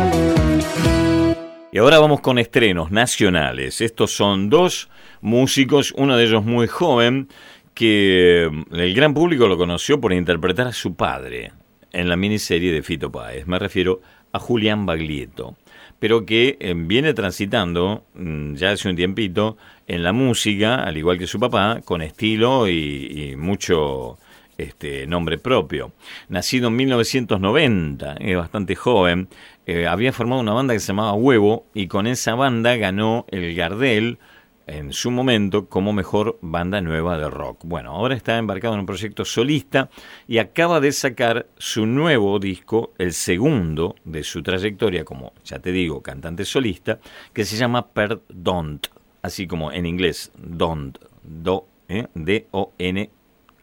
Y 1.72 1.78
ahora 1.78 2.00
vamos 2.00 2.22
con 2.22 2.40
estrenos 2.40 2.90
nacionales. 2.90 3.80
Estos 3.80 4.12
son 4.16 4.50
dos 4.50 4.90
músicos, 5.22 5.94
uno 5.96 6.18
de 6.18 6.24
ellos 6.24 6.44
muy 6.44 6.66
joven, 6.66 7.28
que 7.76 8.50
mm, 8.52 8.76
el 8.76 8.96
gran 8.96 9.14
público 9.14 9.48
lo 9.48 9.56
conoció 9.56 10.02
por 10.02 10.12
interpretar 10.12 10.66
a 10.66 10.74
su 10.74 10.96
padre 10.96 11.52
en 11.92 12.10
la 12.10 12.16
miniserie 12.16 12.74
de 12.74 12.82
Fito 12.82 13.12
Páez. 13.12 13.46
Me 13.46 13.60
refiero 13.60 14.02
a 14.32 14.40
Julián 14.40 14.88
Baglietto, 14.88 15.58
pero 16.00 16.26
que 16.26 16.58
eh, 16.60 16.74
viene 16.76 17.14
transitando 17.14 18.04
mm, 18.16 18.56
ya 18.56 18.72
hace 18.72 18.90
un 18.90 18.96
tiempito 18.96 19.56
en 19.88 20.02
la 20.02 20.12
música, 20.12 20.84
al 20.84 20.98
igual 20.98 21.20
que 21.20 21.28
su 21.28 21.40
papá, 21.40 21.82
con 21.86 22.02
estilo 22.02 22.68
y, 22.68 23.36
mucho 23.38 24.18
este, 24.60 25.08
nombre 25.08 25.38
propio. 25.38 25.94
Nacido 26.28 26.68
en 26.68 26.76
1990, 26.76 28.16
es 28.20 28.38
bastante 28.38 28.76
joven, 28.76 29.30
eh, 29.66 29.88
había 29.88 30.12
formado 30.12 30.42
una 30.42 30.54
banda 30.54 30.74
que 30.74 30.80
se 30.80 30.88
llamaba 30.88 31.14
Huevo 31.14 31.66
y 31.74 31.88
con 31.88 32.08
esa 32.08 32.36
banda 32.36 32.76
ganó 32.76 33.26
el 33.30 33.56
Gardel 33.56 34.20
en 34.68 34.94
su 34.94 35.12
momento 35.12 35.68
como 35.68 35.94
mejor 35.94 36.38
banda 36.42 36.82
nueva 36.82 37.18
de 37.18 37.30
rock. 37.30 37.62
Bueno, 37.64 37.92
ahora 37.92 38.16
está 38.16 38.38
embarcado 38.38 38.74
en 38.76 38.82
un 38.82 38.86
proyecto 38.86 39.26
solista 39.26 39.90
y 40.28 40.38
acaba 40.38 40.80
de 40.80 40.92
sacar 40.92 41.48
su 41.58 41.86
nuevo 41.86 42.38
disco, 42.40 42.94
el 42.98 43.14
segundo 43.14 43.96
de 44.04 44.24
su 44.24 44.44
trayectoria 44.44 45.06
como, 45.06 45.34
ya 45.44 45.60
te 45.60 45.72
digo, 45.72 46.02
cantante 46.02 46.46
solista, 46.46 47.00
que 47.34 47.46
se 47.46 47.58
llama 47.58 47.88
Per 47.88 48.22
Don't, 48.30 48.88
así 49.22 49.48
como 49.48 49.72
en 49.72 49.86
inglés, 49.86 50.32
Don't, 50.38 50.98
Do, 51.24 51.66
¿eh? 51.88 52.08
D-O-N 52.14 53.10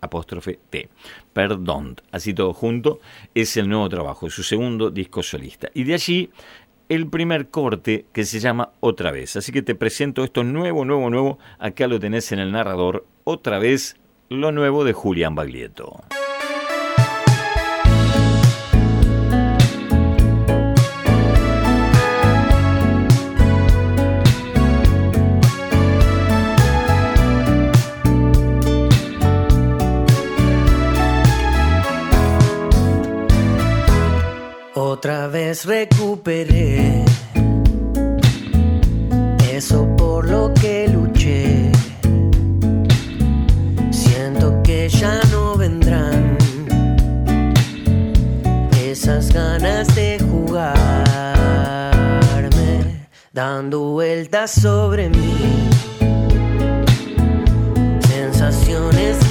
apóstrofe 0.00 0.58
T. 0.70 0.88
Perdón, 1.32 1.96
así 2.12 2.34
todo 2.34 2.52
junto, 2.52 3.00
es 3.34 3.56
el 3.56 3.68
nuevo 3.68 3.88
trabajo, 3.88 4.30
su 4.30 4.42
segundo 4.42 4.90
disco 4.90 5.22
solista. 5.22 5.68
Y 5.74 5.84
de 5.84 5.94
allí 5.94 6.30
el 6.88 7.08
primer 7.08 7.48
corte 7.48 8.06
que 8.12 8.24
se 8.24 8.40
llama 8.40 8.70
Otra 8.80 9.10
vez. 9.10 9.36
Así 9.36 9.52
que 9.52 9.62
te 9.62 9.74
presento 9.74 10.24
esto 10.24 10.44
nuevo, 10.44 10.84
nuevo, 10.84 11.10
nuevo. 11.10 11.38
Acá 11.58 11.86
lo 11.86 11.98
tenés 11.98 12.30
en 12.32 12.38
el 12.38 12.52
narrador. 12.52 13.06
Otra 13.24 13.58
vez 13.58 13.96
lo 14.28 14.52
nuevo 14.52 14.84
de 14.84 14.92
Julián 14.92 15.34
Baglietto. 15.34 16.04
Vez 35.56 35.64
recuperé 35.64 37.02
eso 39.50 39.88
por 39.96 40.28
lo 40.28 40.52
que 40.52 40.86
luché. 40.86 41.72
Siento 43.90 44.60
que 44.62 44.90
ya 44.90 45.18
no 45.30 45.56
vendrán 45.56 46.36
esas 48.82 49.32
ganas 49.32 49.94
de 49.94 50.18
jugarme, 50.18 50.76
dando 53.32 53.92
vueltas 53.92 54.50
sobre 54.50 55.08
mí. 55.08 55.70
Sensaciones 58.00 59.25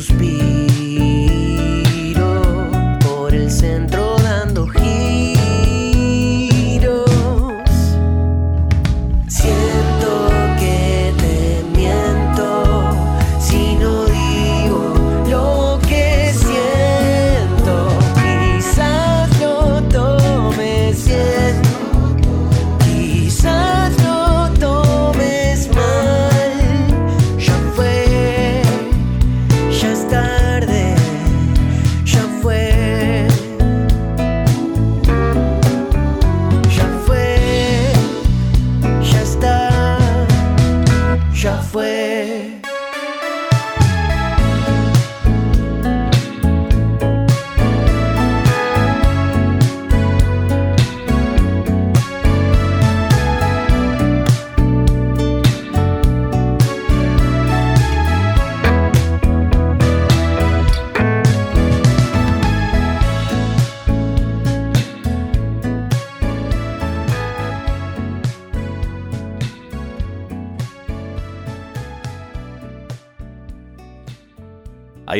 suspiro. 0.00 0.59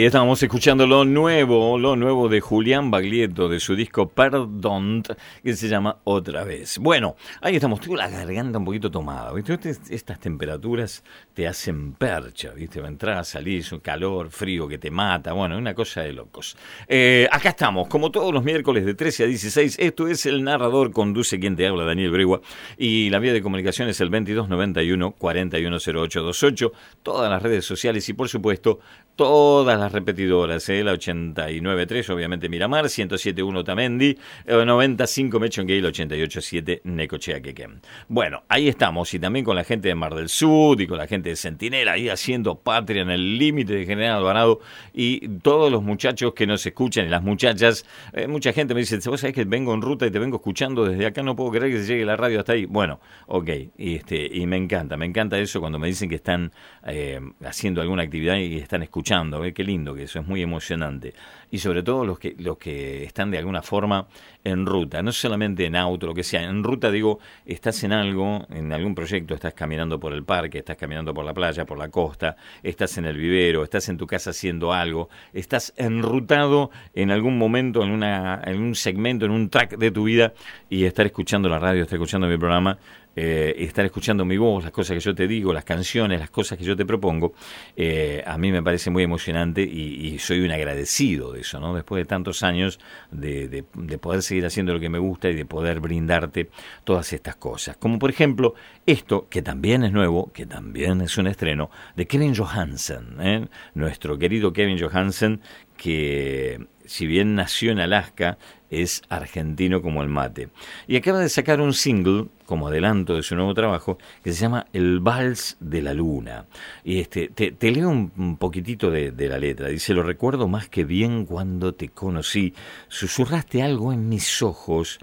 Ahí 0.01 0.07
estábamos 0.07 0.43
escuchando 0.43 0.87
lo 0.87 1.05
nuevo, 1.05 1.77
lo 1.77 1.95
nuevo 1.95 2.31
de 2.31 2.41
Julián 2.41 2.91
Baglietto, 2.91 3.51
de 3.51 3.61
su 3.61 3.77
disco 3.77 4.09
Perdón, 4.09 5.03
que 5.45 5.53
se 5.53 5.69
llama 5.69 5.99
Otra 6.05 6.43
vez. 6.43 6.79
Bueno, 6.79 7.17
ahí 7.43 7.57
estamos, 7.57 7.81
tengo 7.81 7.97
la 7.97 8.09
garganta 8.09 8.57
un 8.57 8.65
poquito 8.65 8.91
tomada, 8.91 9.31
¿viste? 9.35 9.59
Estas 9.91 10.19
temperaturas 10.19 11.05
te 11.35 11.47
hacen 11.47 11.93
percha, 11.93 12.53
¿viste? 12.53 12.81
A 12.81 13.25
salir, 13.25 13.63
un 13.73 13.81
calor, 13.81 14.31
frío 14.31 14.67
que 14.67 14.79
te 14.79 14.91
mata, 14.91 15.35
bueno, 15.35 15.59
una 15.59 15.75
cosa 15.75 16.01
de 16.01 16.15
locos. 16.15 16.57
Eh, 16.89 17.29
acá 17.31 17.51
estamos, 17.51 17.87
como 17.89 18.11
todos 18.11 18.33
los 18.33 18.43
miércoles 18.43 18.87
de 18.87 18.95
13 18.95 19.25
a 19.25 19.27
16, 19.27 19.81
esto 19.81 20.09
es 20.09 20.25
El 20.25 20.43
Narrador, 20.43 20.93
conduce 20.93 21.39
quien 21.39 21.57
te 21.57 21.67
habla, 21.67 21.85
Daniel 21.85 22.11
Bregua, 22.11 22.41
y 22.79 23.11
la 23.11 23.19
vía 23.19 23.35
de 23.35 23.43
comunicación 23.43 23.87
es 23.91 24.01
el 24.01 24.09
2291 24.09 25.11
410828, 25.19 26.73
todas 27.03 27.31
las 27.31 27.43
redes 27.43 27.67
sociales 27.67 28.09
y 28.09 28.15
por 28.15 28.31
supuesto 28.31 28.81
todas 29.21 29.79
las 29.79 29.89
repetidoras, 29.92 30.68
¿eh? 30.68 30.83
la 30.85 30.94
89.3, 30.94 32.11
obviamente 32.11 32.48
Miramar, 32.48 32.87
107.1 32.87 33.64
Tamendi, 33.64 34.16
95 34.46 35.40
Mechonguey, 35.40 35.81
88.7 35.81 36.81
Necochea 36.85 37.40
Quequén. 37.40 37.81
Bueno, 38.09 38.42
ahí 38.48 38.68
estamos, 38.68 39.12
y 39.14 39.18
también 39.18 39.44
con 39.44 39.57
la 39.57 39.64
gente 39.64 39.88
de 39.88 39.94
Mar 39.94 40.14
del 40.14 40.29
Sur 40.29 40.81
y 40.81 40.87
con 40.87 40.98
la 40.98 41.07
gente 41.07 41.31
de 41.31 41.37
Centinela, 41.37 41.92
ahí 41.92 42.09
haciendo 42.09 42.57
patria 42.57 43.03
en 43.03 43.11
el 43.11 43.38
límite 43.38 43.74
de 43.74 43.87
General 43.87 44.18
Alvarado, 44.18 44.61
y 44.92 45.29
todos 45.40 45.70
los 45.70 45.83
muchachos 45.83 46.33
que 46.35 46.46
nos 46.46 46.64
escuchan, 46.64 47.07
y 47.07 47.09
las 47.09 47.22
muchachas, 47.22 47.85
eh, 48.12 48.26
mucha 48.26 48.53
gente 48.53 48.74
me 48.74 48.81
dice, 48.81 48.98
vos 49.09 49.20
sabés 49.20 49.35
que 49.35 49.44
vengo 49.44 49.74
en 49.74 49.83
ruta 49.83 50.07
y 50.07 50.11
te 50.11 50.18
vengo 50.18 50.37
escuchando 50.37 50.85
desde 50.85 51.07
acá, 51.07 51.22
no 51.22 51.37
puedo 51.37 51.50
creer 51.50 51.72
que 51.72 51.81
se 51.81 51.87
llegue 51.87 52.05
la 52.05 52.16
radio 52.16 52.40
hasta 52.40 52.53
ahí. 52.53 52.66
Bueno, 52.66 53.00
ok, 53.26 53.48
y, 53.79 53.96
este, 53.96 54.29
y 54.33 54.46
me 54.46 54.57
encanta, 54.57 54.96
me 54.96 55.07
encanta 55.07 55.38
eso 55.38 55.61
cuando 55.61 55.79
me 55.79 55.88
dicen 55.88 56.09
que 56.09 56.16
están 56.16 56.53
eh, 56.87 57.20
haciendo 57.44 57.81
alguna 57.81 58.03
actividad 58.03 58.37
y 58.37 58.59
están 58.59 58.83
escuchando, 58.83 59.40
qué 59.55 59.64
lindo 59.64 59.80
que 59.95 60.05
eso 60.05 60.21
es 60.21 60.27
muy 60.27 60.43
emocionante. 60.43 61.14
Y 61.51 61.59
sobre 61.59 61.83
todo 61.83 62.05
los 62.05 62.19
que, 62.19 62.37
los 62.38 62.59
que 62.59 63.05
están 63.05 63.31
de 63.31 63.38
alguna 63.38 63.62
forma 63.62 64.07
en 64.45 64.66
ruta, 64.66 65.03
no 65.03 65.12
solamente 65.12 65.66
en 65.66 65.77
auto, 65.77 66.07
lo 66.07 66.14
que 66.14 66.23
sea, 66.23 66.43
en 66.45 66.62
ruta 66.62 66.90
digo, 66.90 67.19
estás 67.45 67.83
en 67.85 67.93
algo, 67.93 68.47
en 68.51 68.73
algún 68.73 68.95
proyecto, 68.95 69.35
estás 69.35 69.55
caminando 69.55 69.99
por 69.99 70.12
el 70.12 70.25
parque, 70.25 70.59
estás 70.59 70.77
caminando 70.77 71.12
por 71.12 71.25
la 71.25 71.35
playa, 71.35 71.64
por 71.64 71.79
la 71.79 71.88
costa, 71.88 72.37
estás 72.62 72.97
en 72.99 73.05
el 73.05 73.16
vivero, 73.16 73.64
estás 73.64 73.88
en 73.88 73.97
tu 73.97 74.07
casa 74.07 74.31
haciendo 74.31 74.73
algo, 74.73 75.09
estás 75.33 75.75
enrutado 75.77 76.71
en 76.95 77.11
algún 77.11 77.37
momento, 77.37 77.83
en, 77.83 77.90
una, 77.90 78.40
en 78.45 78.61
un 78.61 78.75
segmento, 78.75 79.25
en 79.27 79.33
un 79.33 79.51
track 79.51 79.77
de 79.77 79.90
tu 79.90 80.05
vida 80.05 80.33
y 80.69 80.85
estar 80.85 81.07
escuchando 81.07 81.49
la 81.49 81.59
radio, 81.59 81.83
estar 81.83 81.97
escuchando 81.97 82.27
mi 82.27 82.38
programa, 82.38 82.79
eh, 83.16 83.55
estar 83.59 83.85
escuchando 83.85 84.25
mi 84.25 84.37
voz, 84.37 84.62
las 84.62 84.73
cosas 84.73 84.94
que 84.94 85.01
yo 85.01 85.14
te 85.14 85.27
digo, 85.27 85.53
las 85.53 85.64
canciones, 85.64 86.20
las 86.20 86.31
cosas 86.31 86.57
que 86.57 86.64
yo 86.64 86.77
te 86.77 86.87
propongo, 86.87 87.35
eh, 87.77 88.23
a 88.25 88.38
mí 88.38 88.53
me 88.53 88.62
parece 88.62 88.90
muy 88.90 89.03
emocionante 89.03 89.62
y, 89.62 90.18
soy 90.20 90.40
un 90.40 90.51
agradecido 90.51 91.33
de 91.33 91.40
eso, 91.40 91.59
¿no? 91.61 91.75
Después 91.75 92.03
de 92.03 92.05
tantos 92.05 92.42
años 92.42 92.79
de, 93.11 93.49
de, 93.49 93.99
poder 93.99 94.23
seguir 94.23 94.44
haciendo 94.44 94.73
lo 94.75 94.81
que 94.81 94.88
me 94.88 94.99
gusta 94.99 95.29
y 95.29 95.35
de 95.35 95.44
poder 95.44 95.81
brindarte 95.81 96.51
todas 96.85 97.12
estas 97.12 97.37
cosas. 97.37 97.77
Como 97.79 97.99
por 97.99 98.11
ejemplo 98.11 98.55
esto, 98.87 99.27
que 99.31 99.40
también 99.40 99.83
es 99.85 99.92
nuevo, 99.92 100.31
que 100.33 100.46
también 100.46 101.01
es 101.01 101.16
un 101.16 101.27
estreno, 101.27 101.70
de 101.96 102.07
Kevin 102.07 102.35
Johansen, 102.35 103.16
¿eh? 103.20 103.46
nuestro 103.75 104.18
querido 104.18 104.53
Kevin 104.53 104.79
Johansen, 104.79 105.40
que 105.77 106.66
si 106.90 107.07
bien 107.07 107.37
nació 107.37 107.70
en 107.70 107.79
Alaska, 107.79 108.37
es 108.68 109.03
argentino 109.09 109.81
como 109.81 110.03
el 110.03 110.09
mate. 110.09 110.48
Y 110.88 110.96
acaba 110.96 111.20
de 111.20 111.29
sacar 111.29 111.61
un 111.61 111.72
single, 111.72 112.26
como 112.46 112.66
adelanto 112.66 113.14
de 113.14 113.22
su 113.22 113.37
nuevo 113.37 113.55
trabajo, 113.55 113.96
que 114.24 114.33
se 114.33 114.40
llama 114.40 114.66
El 114.72 114.98
Vals 114.98 115.57
de 115.61 115.83
la 115.83 115.94
Luna. 115.94 116.46
Y 116.83 116.98
este, 116.98 117.29
te, 117.29 117.70
leo 117.70 117.90
un, 117.90 118.37
poquitito 118.38 118.90
de, 118.90 119.12
de, 119.12 119.29
la 119.29 119.38
letra. 119.38 119.68
Dice, 119.68 119.94
lo 119.94 120.03
recuerdo 120.03 120.48
más 120.48 120.68
que 120.68 120.83
bien 120.83 121.26
cuando 121.26 121.74
te 121.74 121.90
conocí. 121.90 122.55
Susurraste 122.88 123.62
algo 123.62 123.92
en 123.92 124.09
mis 124.09 124.42
ojos 124.42 124.98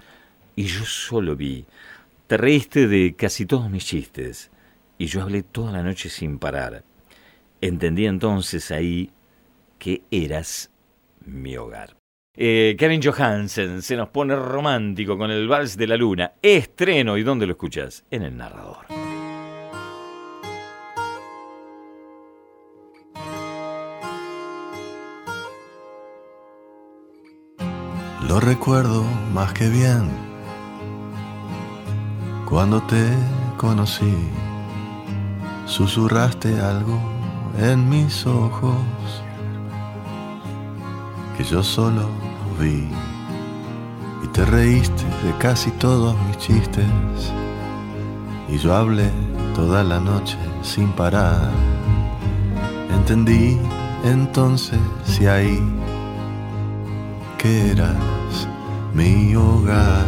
y 0.56 0.64
yo 0.64 0.84
solo 0.84 1.36
vi. 1.36 1.64
Te 2.26 2.36
reíste 2.36 2.86
de 2.86 3.14
casi 3.14 3.46
todos 3.46 3.70
mis 3.70 3.86
chistes 3.86 4.50
y 4.98 5.06
yo 5.06 5.22
hablé 5.22 5.42
toda 5.42 5.72
la 5.72 5.82
noche 5.82 6.10
sin 6.10 6.38
parar. 6.38 6.84
Entendí 7.62 8.04
entonces 8.04 8.70
ahí 8.72 9.10
que 9.78 10.02
eras 10.10 10.70
mi 11.28 11.56
hogar. 11.56 11.96
Eh, 12.34 12.76
Johansen 13.02 13.82
se 13.82 13.96
nos 13.96 14.10
pone 14.10 14.36
romántico 14.36 15.18
con 15.18 15.30
el 15.30 15.48
Vals 15.48 15.76
de 15.76 15.86
la 15.86 15.96
Luna. 15.96 16.34
Estreno, 16.40 17.16
¿y 17.16 17.22
dónde 17.22 17.46
lo 17.46 17.52
escuchas? 17.52 18.04
En 18.10 18.22
el 18.22 18.36
narrador. 18.36 18.86
Lo 28.28 28.40
recuerdo 28.40 29.04
más 29.32 29.52
que 29.54 29.68
bien 29.68 30.08
cuando 32.48 32.80
te 32.82 33.04
conocí. 33.56 34.14
Susurraste 35.66 36.60
algo 36.60 37.00
en 37.58 37.88
mis 37.88 38.26
ojos 38.26 38.76
que 41.38 41.44
yo 41.44 41.62
solo 41.62 42.08
y 42.60 44.26
te 44.32 44.44
reíste 44.44 45.04
de 45.24 45.32
casi 45.38 45.70
todos 45.70 46.16
mis 46.26 46.36
chistes 46.38 46.84
y 48.48 48.58
yo 48.58 48.74
hablé 48.74 49.08
toda 49.54 49.84
la 49.84 50.00
noche 50.00 50.36
sin 50.62 50.88
parar. 50.92 51.48
Entendí 52.92 53.56
entonces 54.04 54.80
si 55.04 55.26
ahí 55.26 55.62
que 57.38 57.70
eras 57.70 58.48
mi 58.92 59.36
hogar. 59.36 60.06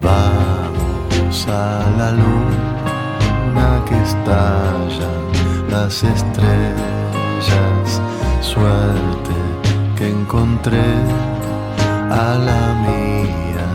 Vamos 0.00 1.46
a 1.46 1.84
la 1.96 2.10
luna 2.10 3.84
que 3.86 4.02
estallan 4.02 5.70
las 5.70 6.02
estrellas, 6.02 8.00
suerte 8.44 9.34
encontré 10.06 10.84
a 12.10 12.36
la 12.48 12.62
mía 12.86 13.66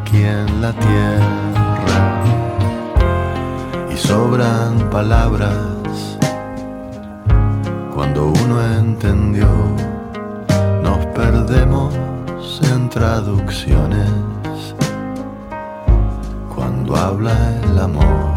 aquí 0.00 0.22
en 0.22 0.60
la 0.60 0.72
tierra. 0.72 2.00
Y 3.92 3.96
sobran 3.96 4.90
palabras 4.90 6.18
cuando 7.94 8.28
uno 8.42 8.62
entendió. 8.78 9.48
Nos 10.82 11.06
perdemos 11.06 11.94
en 12.72 12.88
traducciones 12.90 14.10
cuando 16.54 16.96
habla 16.96 17.34
el 17.62 17.78
amor. 17.78 18.34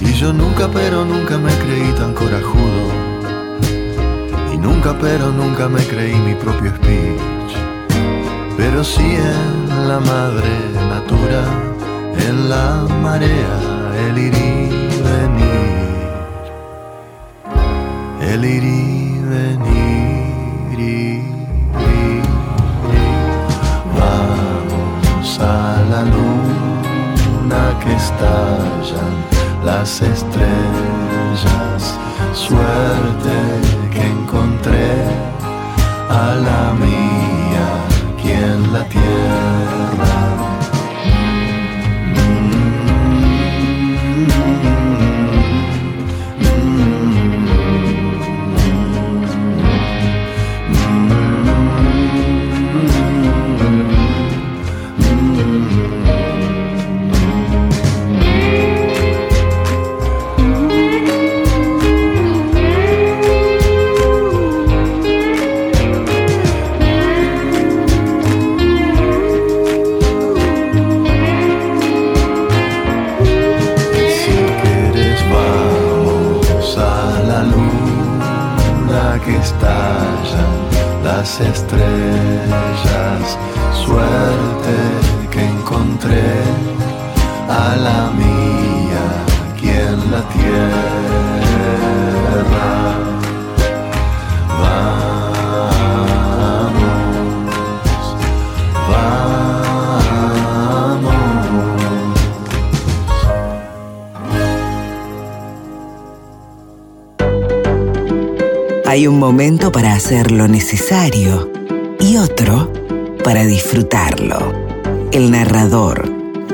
Y 0.00 0.12
yo 0.12 0.32
nunca 0.32 0.68
pero 0.72 1.04
nunca 1.04 1.38
me 1.38 1.52
creí 1.58 1.92
tan 1.98 2.14
corajudo 2.14 3.03
Nunca, 4.64 4.96
pero 4.98 5.30
nunca 5.30 5.68
me 5.68 5.82
creí 5.86 6.14
mi 6.14 6.34
propio 6.34 6.70
speech. 6.76 7.52
Pero 8.56 8.82
sí 8.82 9.02
en 9.02 9.88
la 9.88 10.00
madre 10.00 10.48
natura, 10.88 11.42
en 12.26 12.48
la 12.48 12.86
marea, 13.02 13.54
el 14.06 14.16
ir 14.16 14.34
y 14.34 14.70
venir. 15.10 16.04
El 18.32 18.42
ir 18.42 18.64
y 18.64 19.20
venir. 19.34 19.74
Vamos 24.00 25.40
a 25.40 25.82
la 25.90 26.02
luna 26.14 27.62
que 27.82 27.92
estallan 28.02 29.12
las 29.62 30.00
estrellas. 30.00 30.44
Suerte 32.32 33.36
encontré 33.94 34.90
a 36.08 36.34
la 36.34 36.72
mía 36.74 37.66
aquí 38.16 38.32
en 38.32 38.72
la 38.72 38.84
tierra. 38.88 40.53
Estrellas, 81.40 83.26
suerte 83.84 84.76
que 85.32 85.44
encontré 85.44 86.22
a 87.48 87.76
la 87.76 88.10
mía 88.12 88.33
Hay 108.94 109.08
un 109.08 109.18
momento 109.18 109.72
para 109.72 109.92
hacer 109.92 110.30
lo 110.30 110.46
necesario 110.46 111.50
y 111.98 112.16
otro 112.16 112.72
para 113.24 113.44
disfrutarlo. 113.44 114.52
El 115.10 115.32
narrador, 115.32 116.08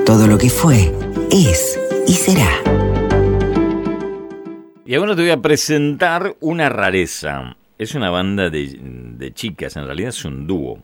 todo 0.06 0.26
lo 0.26 0.38
que 0.38 0.48
fue, 0.48 0.90
es 1.30 1.78
y 2.06 2.14
será. 2.14 2.48
Y 4.86 4.94
ahora 4.94 5.14
te 5.14 5.20
voy 5.20 5.32
a 5.32 5.42
presentar 5.42 6.34
una 6.40 6.70
rareza. 6.70 7.58
Es 7.76 7.94
una 7.94 8.08
banda 8.08 8.48
de, 8.48 9.32
chicas, 9.34 9.76
en 9.76 9.84
realidad 9.84 10.08
es 10.08 10.24
un 10.24 10.46
dúo. 10.46 10.82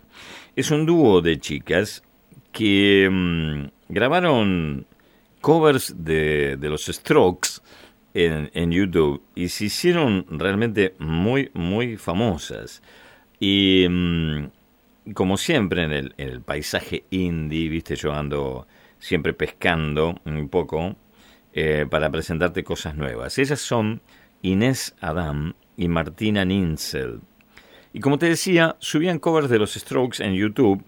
Es 0.54 0.70
un 0.70 0.84
dúo 0.84 1.22
de 1.22 1.40
chicas 1.40 2.02
que 2.52 3.08
mm, 3.10 3.94
grabaron 3.94 4.84
covers 5.40 5.94
de, 5.96 6.58
de 6.58 6.68
los 6.68 6.84
Strokes 6.84 7.55
en, 8.16 8.72
YouTube 8.72 9.22
y 9.34 9.48
se 9.48 9.66
hicieron 9.66 10.24
realmente 10.30 10.94
muy, 10.98 11.50
muy 11.52 11.96
famosas. 11.96 12.82
Y 13.38 13.86
mm, 13.88 15.12
como 15.12 15.36
siempre 15.36 15.82
en 15.82 16.14
el, 16.16 16.40
paisaje 16.40 17.04
indie, 17.10 17.68
viste, 17.68 17.94
yo 17.94 18.14
ando 18.14 18.66
siempre 18.98 19.34
pescando 19.34 20.18
un 20.24 20.48
poco 20.48 20.96
eh, 21.52 21.86
para 21.90 22.10
presentarte 22.10 22.64
cosas 22.64 22.96
nuevas. 22.96 23.38
Ellas 23.38 23.60
son 23.60 24.00
Inés 24.40 24.94
Adam 25.00 25.52
y 25.76 25.88
Martina 25.88 26.44
Ninsel. 26.46 27.20
Y 27.92 28.00
como 28.00 28.18
te 28.18 28.26
decía, 28.26 28.76
subían 28.78 29.18
covers 29.18 29.50
de 29.50 29.58
los 29.58 29.74
Strokes 29.74 30.24
en 30.24 30.34
YouTube 30.34 30.82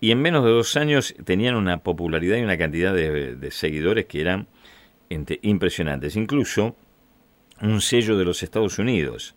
y 0.00 0.10
en 0.10 0.20
menos 0.20 0.44
de 0.44 0.50
dos 0.50 0.76
años 0.76 1.14
tenían 1.24 1.54
una 1.54 1.78
popularidad 1.78 2.36
y 2.36 2.42
una 2.42 2.58
cantidad 2.58 2.92
de 2.92 3.50
seguidores 3.52 4.06
que 4.06 4.20
eran 4.20 4.48
impresionantes. 5.08 6.16
Incluso 6.16 6.76
un 7.60 7.80
sello 7.80 8.16
de 8.16 8.24
los 8.24 8.42
Estados 8.42 8.78
Unidos 8.78 9.34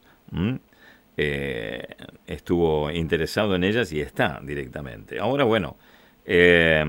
eh, 1.15 1.88
estuvo 2.25 2.91
interesado 2.91 3.56
en 3.56 3.63
ellas 3.63 3.91
y 3.91 4.01
está 4.01 4.39
directamente. 4.43 5.19
Ahora, 5.19 5.43
bueno, 5.43 5.77
eh, 6.25 6.84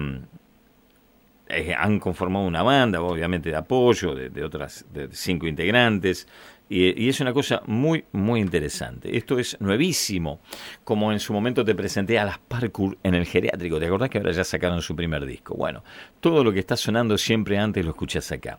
eh, 1.48 1.74
han 1.74 1.98
conformado 1.98 2.46
una 2.46 2.62
banda, 2.62 3.00
obviamente 3.00 3.48
de 3.48 3.56
apoyo, 3.56 4.14
de, 4.14 4.44
otras 4.44 4.84
de 4.92 5.08
cinco 5.12 5.46
integrantes. 5.46 6.28
Y, 6.68 7.08
es 7.08 7.20
una 7.20 7.32
cosa 7.32 7.62
muy, 7.66 8.04
muy 8.12 8.40
interesante. 8.40 9.16
Esto 9.16 9.38
es 9.38 9.58
nuevísimo, 9.60 10.40
como 10.84 11.12
en 11.12 11.20
su 11.20 11.32
momento 11.32 11.64
te 11.64 11.74
presenté 11.74 12.18
a 12.18 12.24
las 12.24 12.38
Parkour 12.38 12.98
en 13.02 13.14
el 13.14 13.26
geriátrico. 13.26 13.78
¿Te 13.78 13.86
acordás 13.86 14.10
que 14.10 14.18
ahora 14.18 14.32
ya 14.32 14.44
sacaron 14.44 14.82
su 14.82 14.94
primer 14.94 15.24
disco? 15.24 15.54
Bueno, 15.54 15.82
todo 16.20 16.44
lo 16.44 16.52
que 16.52 16.60
está 16.60 16.76
sonando 16.76 17.16
siempre 17.16 17.58
antes 17.58 17.84
lo 17.84 17.92
escuchas 17.92 18.30
acá. 18.32 18.58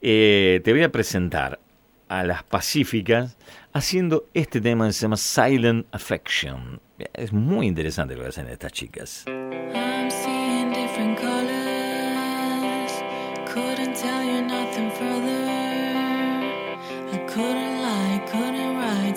Eh, 0.00 0.60
te 0.64 0.72
voy 0.72 0.82
a 0.82 0.90
presentar 0.90 1.60
a 2.08 2.24
las 2.24 2.42
Pacíficas 2.42 3.36
haciendo 3.72 4.26
este 4.34 4.60
tema 4.60 4.86
que 4.86 4.92
se 4.92 5.02
llama 5.02 5.16
Silent 5.16 5.86
Affection. 5.92 6.80
Es 7.14 7.32
muy 7.32 7.66
interesante 7.66 8.16
lo 8.16 8.22
que 8.22 8.28
hacen 8.28 8.48
estas 8.48 8.72
chicas. 8.72 9.24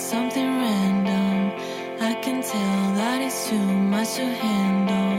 Something 0.04 0.46
random. 0.58 1.52
I 2.00 2.14
can 2.22 2.42
tell 2.42 2.94
that 2.94 3.22
it's 3.22 3.48
too 3.48 3.56
much 3.58 4.14
to 4.14 4.26
handle. 4.26 5.13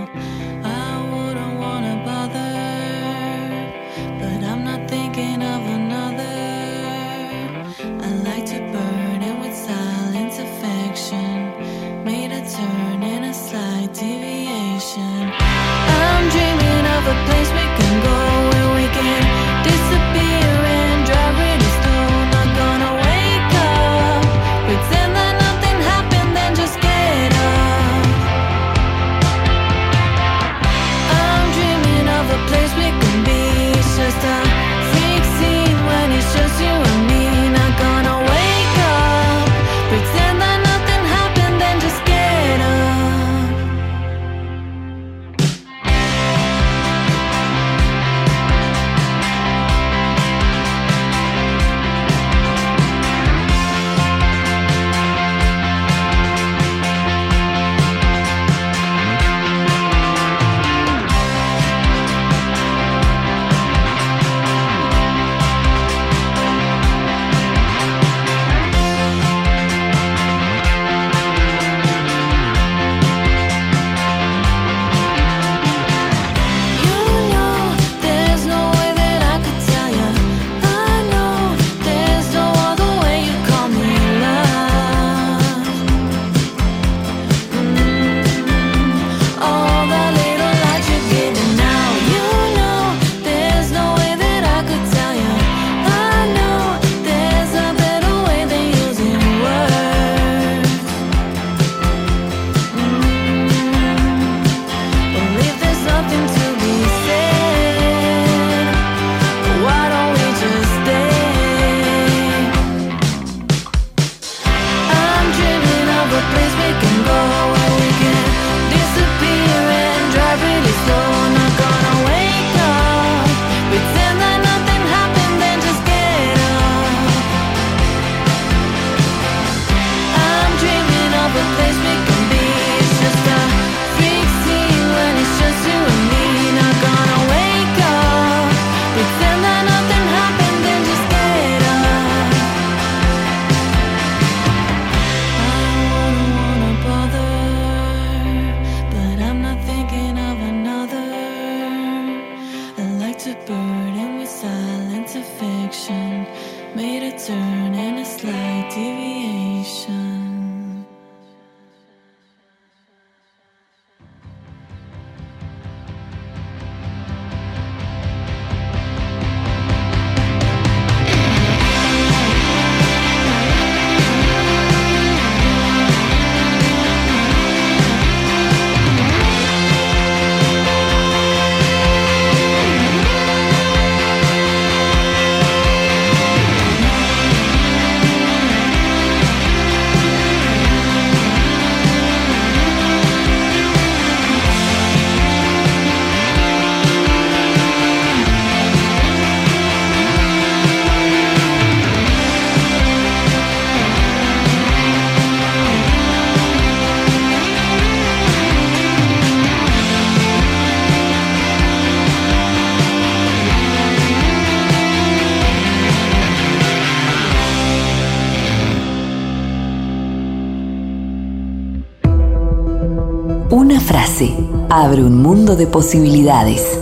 Mundo 225.45 225.55
de 225.55 225.67
posibilidades. 225.67 226.79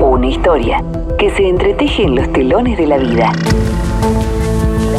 Una 0.00 0.26
historia 0.26 0.82
que 1.16 1.30
se 1.30 1.48
entreteje 1.48 2.02
en 2.02 2.16
los 2.16 2.32
telones 2.32 2.76
de 2.76 2.88
la 2.88 2.98
vida. 2.98 3.32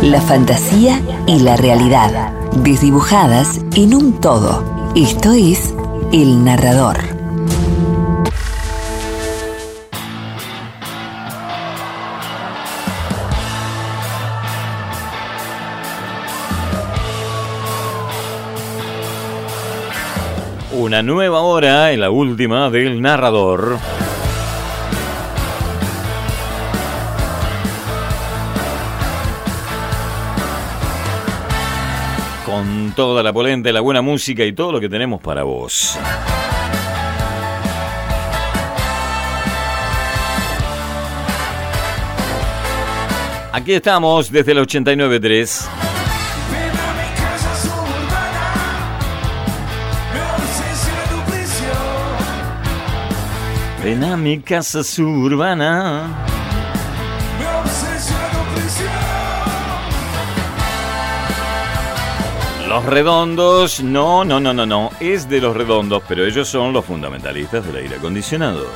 La 0.02 0.22
fantasía 0.22 1.02
y 1.28 1.40
la 1.40 1.58
realidad, 1.58 2.32
desdibujadas 2.64 3.60
en 3.76 3.96
un 3.96 4.14
todo. 4.22 4.64
Esto 4.96 5.34
es 5.34 5.74
El 6.14 6.46
Narrador. 6.46 7.11
Una 20.92 21.04
nueva 21.04 21.40
hora 21.40 21.94
en 21.94 22.02
la 22.02 22.10
última 22.10 22.70
del 22.70 23.02
narrador. 23.02 23.80
Con 32.46 32.92
toda 32.94 33.24
la 33.24 33.32
polenta, 33.32 33.72
la 33.72 33.80
buena 33.80 34.02
música 34.02 34.44
y 34.44 34.52
todo 34.52 34.74
lo 34.74 34.82
que 34.82 34.90
tenemos 34.90 35.22
para 35.22 35.44
vos. 35.44 35.98
Aquí 43.54 43.72
estamos 43.72 44.30
desde 44.30 44.52
el 44.52 44.58
89.3. 44.58 45.91
Ven 53.84 54.04
a 54.04 54.16
mi 54.16 54.40
casa 54.42 54.84
suburbana. 54.84 56.28
Los 62.70 62.86
redondos, 62.86 63.82
no, 63.82 64.24
no, 64.24 64.40
no, 64.40 64.54
no, 64.54 64.66
no, 64.68 64.92
es 65.00 65.28
de 65.28 65.42
los 65.42 65.58
redondos, 65.58 66.04
pero 66.08 66.26
ellos 66.26 66.48
son 66.48 66.74
los 66.74 66.86
fundamentalistas 66.86 67.66
del 67.66 67.78
aire 67.78 67.96
acondicionado. 67.96 68.68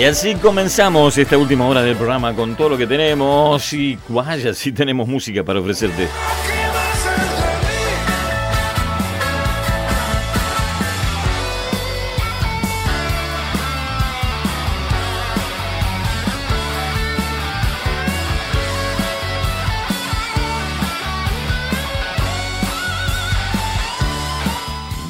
Y 0.00 0.04
así 0.04 0.34
comenzamos 0.36 1.18
esta 1.18 1.36
última 1.36 1.66
hora 1.66 1.82
del 1.82 1.94
programa 1.94 2.34
con 2.34 2.56
todo 2.56 2.70
lo 2.70 2.78
que 2.78 2.86
tenemos 2.86 3.70
y 3.74 3.98
vaya, 4.08 4.54
sí 4.54 4.72
tenemos 4.72 5.06
música 5.06 5.44
para 5.44 5.60
ofrecerte. 5.60 6.08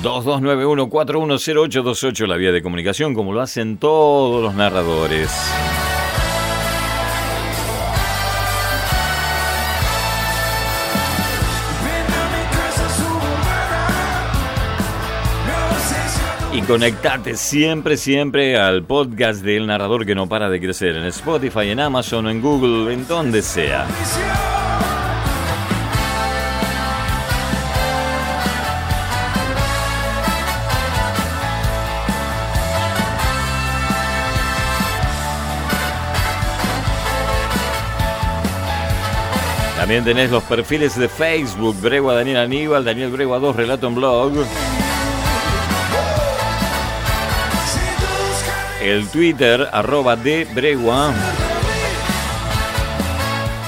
2291-410828, 0.02 2.26
la 2.26 2.36
vía 2.36 2.52
de 2.52 2.62
comunicación, 2.62 3.14
como 3.14 3.32
lo 3.32 3.40
hacen 3.40 3.76
todos 3.76 4.40
los 4.42 4.54
narradores. 4.54 5.30
Y 16.52 16.62
conectate 16.62 17.36
siempre, 17.36 17.96
siempre 17.96 18.58
al 18.58 18.82
podcast 18.82 19.42
del 19.42 19.68
narrador 19.68 20.04
que 20.04 20.16
no 20.16 20.28
para 20.28 20.50
de 20.50 20.60
crecer 20.60 20.96
en 20.96 21.04
Spotify, 21.04 21.70
en 21.70 21.78
Amazon, 21.78 22.28
en 22.28 22.40
Google, 22.40 22.92
en 22.92 23.06
donde 23.06 23.40
sea. 23.40 23.86
También 39.90 40.04
tenés 40.04 40.30
los 40.30 40.44
perfiles 40.44 40.96
de 40.96 41.08
Facebook, 41.08 41.74
Bregua 41.80 42.14
Daniel 42.14 42.36
Aníbal, 42.36 42.84
Daniel 42.84 43.10
Bregua 43.10 43.40
2, 43.40 43.56
Relato 43.56 43.88
en 43.88 43.96
Blog. 43.96 44.32
El 48.80 49.08
Twitter, 49.08 49.68
arroba 49.72 50.14
de 50.14 50.46
Bregua. 50.54 51.12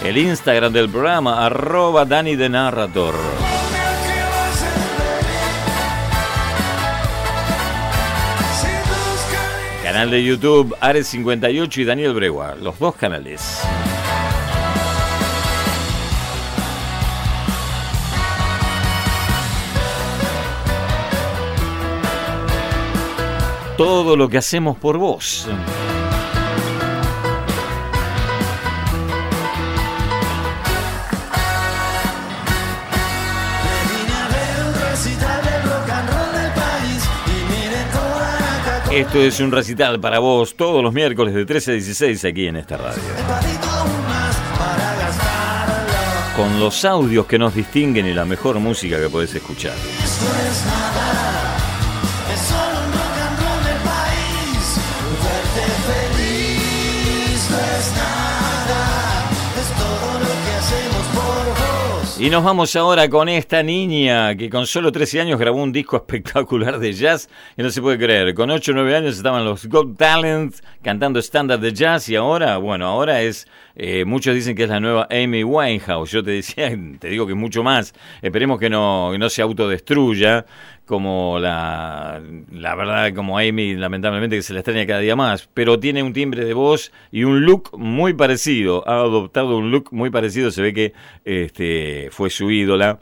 El 0.05 0.17
Instagram 0.17 0.73
del 0.73 0.89
programa, 0.89 1.45
arroba 1.45 2.05
Dani 2.05 2.37
de. 2.37 2.49
Canal 9.83 10.11
de 10.13 10.23
YouTube, 10.23 10.77
Ares58 10.81 11.79
y 11.79 11.85
Daniel 11.85 12.15
Bregua. 12.15 12.55
Los 12.55 12.79
dos 12.79 12.95
canales. 12.95 13.61
Todo 23.85 24.17
lo 24.17 24.29
que 24.29 24.39
hacemos 24.39 24.79
por 24.79 24.97
vos. 24.97 25.49
Esto 38.93 39.19
es 39.19 39.41
un 39.41 39.51
recital 39.51 39.99
para 39.99 40.21
vos 40.21 40.55
todos 40.55 40.81
los 40.81 40.95
miércoles 40.95 41.35
de 41.35 41.45
13 41.45 41.73
a 41.73 41.75
16 41.75 42.25
aquí 42.25 42.47
en 42.47 42.59
esta 42.59 42.77
radio. 42.77 43.03
Con 46.37 46.61
los 46.61 46.85
audios 46.85 47.27
que 47.27 47.37
nos 47.37 47.53
distinguen 47.53 48.07
y 48.07 48.15
la 48.15 48.25
mejor 48.25 48.61
música 48.61 49.01
que 49.01 49.09
podés 49.09 49.35
escuchar. 49.35 49.75
Y 62.23 62.31
nos 62.31 62.45
vamos 62.45 62.77
ahora 62.77 63.09
con 63.09 63.29
esta 63.29 63.65
niña 63.65 64.37
que 64.37 64.49
con 64.49 64.65
solo 64.65 64.93
13 64.93 65.23
años 65.23 65.41
grabó 65.41 65.61
un 65.61 65.73
disco 65.73 65.97
espectacular 66.07 66.79
de 66.79 66.93
jazz 66.93 67.29
y 67.57 67.63
no 67.65 67.71
se 67.71 67.83
puede 67.83 67.99
creer. 67.99 68.33
Con 68.33 68.49
8 68.49 68.71
o 68.71 68.75
9 68.77 68.95
años 68.95 69.17
estaban 69.17 69.45
los 69.45 69.67
Got 69.67 69.97
Talent 69.97 70.55
cantando 70.83 71.19
estándar 71.19 71.59
de 71.59 71.73
jazz 71.73 72.09
y 72.09 72.15
ahora, 72.15 72.59
bueno, 72.59 72.87
ahora 72.87 73.23
es, 73.23 73.49
eh, 73.75 74.05
muchos 74.05 74.37
dicen 74.37 74.55
que 74.55 74.63
es 74.63 74.69
la 74.69 74.79
nueva 74.79 75.09
Amy 75.11 75.43
Winehouse. 75.43 76.13
Yo 76.13 76.23
te 76.23 76.31
decía, 76.31 76.71
te 77.01 77.09
digo 77.09 77.27
que 77.27 77.35
mucho 77.35 77.65
más. 77.65 77.93
Esperemos 78.23 78.61
que 78.61 78.71
no, 78.71 79.09
que 79.11 79.19
no 79.19 79.29
se 79.29 79.43
autodestruya 79.43 80.47
como 80.93 81.39
la, 81.39 82.21
la 82.51 82.75
verdad, 82.75 83.15
como 83.15 83.39
Amy, 83.39 83.77
lamentablemente 83.77 84.37
que 84.37 84.43
se 84.43 84.53
la 84.53 84.61
extraña 84.61 84.87
cada 84.87 85.01
día 85.01 85.17
más, 85.17 85.49
pero 85.55 85.81
tiene 85.81 86.03
un 86.03 86.13
timbre 86.13 86.45
de 86.45 86.53
voz 86.53 86.93
y 87.11 87.25
un 87.25 87.47
look 87.47 87.71
muy 87.79 88.13
parecido. 88.13 88.87
Ha 88.87 88.97
adoptado 88.97 89.57
un 89.57 89.71
look 89.71 89.89
muy 89.91 90.11
parecido, 90.11 90.51
se 90.51 90.61
ve 90.61 90.75
que 90.75 90.93
este, 91.25 92.11
fue 92.11 92.29
su 92.29 92.51
ídola, 92.51 92.99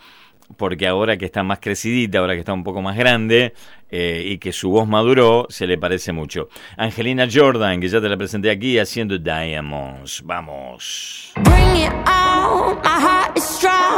porque 0.57 0.87
ahora 0.87 1.17
que 1.17 1.25
está 1.25 1.43
más 1.43 1.59
crecidita, 1.59 2.21
ahora 2.21 2.35
que 2.35 2.39
está 2.39 2.53
un 2.53 2.63
poco 2.63 2.81
más 2.81 2.97
grande 2.97 3.55
eh, 3.91 4.23
y 4.25 4.39
que 4.39 4.53
su 4.53 4.71
voz 4.71 4.87
maduró, 4.87 5.49
se 5.49 5.67
le 5.67 5.77
parece 5.77 6.13
mucho. 6.13 6.49
Angelina 6.77 7.27
Jordan, 7.29 7.81
que 7.81 7.89
ya 7.89 8.01
te 8.01 8.09
la 8.09 8.17
presenté 8.17 8.53
aquí, 8.53 8.79
haciendo 8.79 9.19
Diamonds. 9.19 10.23
Vamos. 10.25 11.33
Bring 11.43 11.87
it 11.87 11.93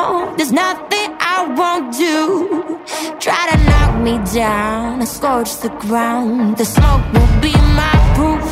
strong. 0.03 0.37
There's 0.37 0.53
nothing 0.53 1.09
I 1.21 1.39
won't 1.59 1.97
do. 1.97 2.81
Try 3.21 3.43
to 3.51 3.57
knock 3.69 4.03
me 4.03 4.15
down 4.35 5.01
and 5.01 5.09
scorch 5.09 5.57
the 5.59 5.71
ground. 5.85 6.57
The 6.57 6.65
smoke 6.65 7.05
will 7.13 7.33
be 7.41 7.55
my 7.81 7.97
proof. 8.17 8.47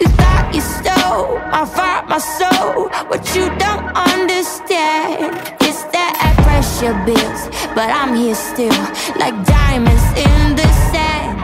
You 0.00 0.08
thought 0.18 0.50
you 0.54 0.60
stole 0.60 1.38
my 1.54 1.64
heart, 1.76 2.08
my 2.08 2.18
soul. 2.18 2.88
What 3.10 3.22
you 3.36 3.46
don't 3.64 3.86
understand 4.12 5.34
is 5.62 5.78
that 5.94 6.12
I 6.26 6.30
pressure 6.46 6.94
bills, 7.06 7.42
but 7.74 7.88
I'm 7.90 8.14
here 8.16 8.34
still, 8.34 8.80
like 9.22 9.36
diamonds 9.46 10.06
in 10.26 10.56
the 10.60 10.68
sand. 10.90 11.34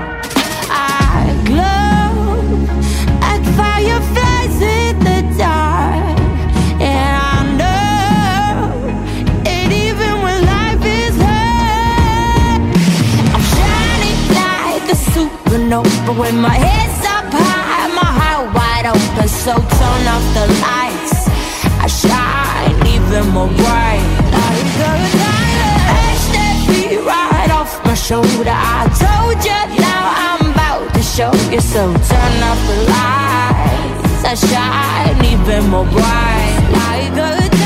I 0.72 1.22
glow 1.48 2.10
like 3.26 3.44
fireflies 3.56 4.29
a 15.50 15.58
supernova 15.58 16.18
with 16.18 16.34
my 16.34 16.54
head's 16.54 17.04
up 17.06 17.24
high, 17.32 17.88
my 17.94 18.10
heart 18.20 18.54
wide 18.54 18.86
open. 18.86 19.28
So 19.28 19.54
turn 19.54 20.06
off 20.06 20.24
the 20.34 20.46
lights. 20.62 21.28
I 21.80 21.86
shine 21.86 22.86
even 22.86 23.28
more 23.32 23.48
bright. 23.48 24.02
Like 24.30 24.60
a 24.60 24.94
diamond. 25.18 25.90
Edge 26.06 26.26
that 26.34 26.56
beat 26.68 27.00
right 27.04 27.50
off 27.50 27.84
my 27.84 27.94
shoulder. 27.94 28.54
I 28.54 28.86
told 29.04 29.38
you 29.44 29.60
now 29.80 30.04
I'm 30.26 30.52
about 30.52 30.94
to 30.94 31.02
show 31.02 31.32
you. 31.50 31.60
So 31.60 31.92
turn 31.92 32.42
off 32.48 32.60
the 32.70 32.78
lights. 32.94 34.24
I 34.24 34.34
shine 34.34 35.24
even 35.24 35.70
more 35.70 35.86
bright. 35.86 36.60
Like 36.72 37.16
a 37.18 37.59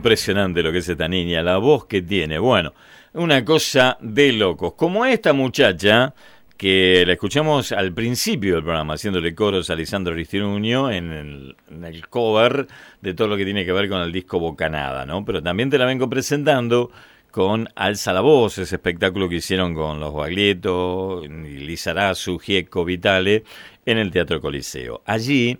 impresionante 0.00 0.62
lo 0.62 0.72
que 0.72 0.78
es 0.78 0.88
esta 0.88 1.08
niña, 1.08 1.42
la 1.42 1.58
voz 1.58 1.84
que 1.84 2.00
tiene. 2.00 2.38
Bueno, 2.38 2.72
una 3.12 3.44
cosa 3.44 3.98
de 4.00 4.32
locos. 4.32 4.72
Como 4.72 5.04
esta 5.04 5.34
muchacha 5.34 6.14
que 6.56 7.04
la 7.06 7.12
escuchamos 7.12 7.72
al 7.72 7.92
principio 7.92 8.54
del 8.54 8.64
programa, 8.64 8.94
haciéndole 8.94 9.34
coros 9.34 9.68
a 9.68 9.74
Lisandro 9.74 10.14
Ristinuño 10.14 10.90
en 10.90 11.12
el, 11.12 11.56
en 11.70 11.84
el 11.84 12.08
cover 12.08 12.66
de 13.02 13.12
todo 13.12 13.28
lo 13.28 13.36
que 13.36 13.44
tiene 13.44 13.66
que 13.66 13.72
ver 13.72 13.90
con 13.90 14.00
el 14.00 14.10
disco 14.10 14.38
Bocanada, 14.38 15.04
¿no? 15.04 15.22
Pero 15.22 15.42
también 15.42 15.68
te 15.68 15.76
la 15.76 15.84
vengo 15.84 16.08
presentando 16.08 16.90
con 17.30 17.68
Alza 17.74 18.14
la 18.14 18.22
Voz, 18.22 18.56
ese 18.56 18.76
espectáculo 18.76 19.28
que 19.28 19.36
hicieron 19.36 19.74
con 19.74 20.00
los 20.00 20.14
Baglietto, 20.14 21.22
Lizarazu, 21.26 22.38
Gieco, 22.38 22.86
Vitale, 22.86 23.44
en 23.84 23.98
el 23.98 24.10
Teatro 24.10 24.40
Coliseo. 24.40 25.02
Allí, 25.04 25.58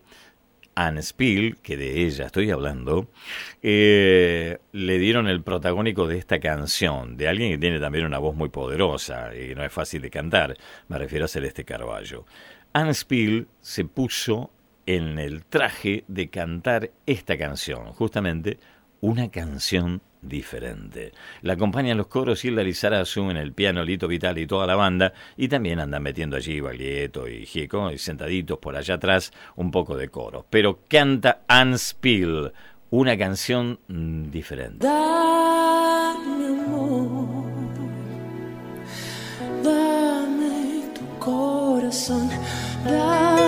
Anne 0.81 1.03
Spiel, 1.03 1.59
que 1.59 1.77
de 1.77 2.07
ella 2.07 2.25
estoy 2.25 2.51
hablando, 2.51 3.11
eh, 3.63 4.57
le 4.73 4.99
dieron 4.99 5.29
el 5.29 5.43
protagónico 5.43 6.07
de 6.07 6.17
esta 6.17 6.41
canción, 6.41 7.19
de 7.19 7.29
alguien 7.29 7.53
que 7.53 7.59
tiene 7.59 7.79
también 7.79 8.07
una 8.07 8.19
voz 8.19 8.35
muy 8.35 8.49
poderosa 8.49 9.37
y 9.37 9.55
no 9.55 9.63
es 9.63 9.71
fácil 9.71 10.01
de 10.01 10.09
cantar, 10.09 10.57
me 10.89 10.97
refiero 10.97 11.27
a 11.27 11.29
Celeste 11.29 11.67
Carballo. 11.67 12.25
Anne 12.73 12.95
Spiel 12.95 13.47
se 13.61 13.85
puso 13.85 14.53
en 14.87 15.19
el 15.19 15.45
traje 15.45 16.05
de 16.09 16.31
cantar 16.31 16.91
esta 17.05 17.37
canción, 17.37 17.93
justamente 17.93 18.59
una 19.03 19.31
canción 19.31 20.01
diferente. 20.23 21.13
La 21.43 21.55
acompañan 21.55 21.99
los 21.99 22.07
coros 22.07 22.45
Hilda 22.45 22.63
Lizarazu 22.63 23.31
en 23.31 23.37
el 23.37 23.53
piano 23.53 23.85
Lito 23.85 24.09
Vital 24.09 24.39
y 24.39 24.47
toda 24.47 24.67
la 24.67 24.77
banda, 24.77 25.13
y 25.37 25.49
también 25.49 25.81
andan 25.81 26.03
metiendo 26.03 26.37
allí 26.37 26.61
Baglietto 26.61 27.29
y 27.29 27.47
Gieco, 27.47 27.91
y 27.91 27.99
sentaditos 27.99 28.59
por 28.59 28.77
allá 28.77 28.95
atrás, 28.95 29.33
un 29.57 29.71
poco 29.71 29.97
de 29.97 30.09
coros. 30.09 30.45
Pero 30.51 30.81
canta 30.89 31.43
Anne 31.49 31.79
Spiel, 31.79 32.53
una 32.91 33.17
canción 33.17 33.79
mm, 33.89 34.31
diferente. 34.31 34.87
Dame 34.87 36.47
amor, 36.47 37.45
dame 39.63 40.85
tu 40.95 41.19
corazón, 41.19 42.29
dame 42.85 43.40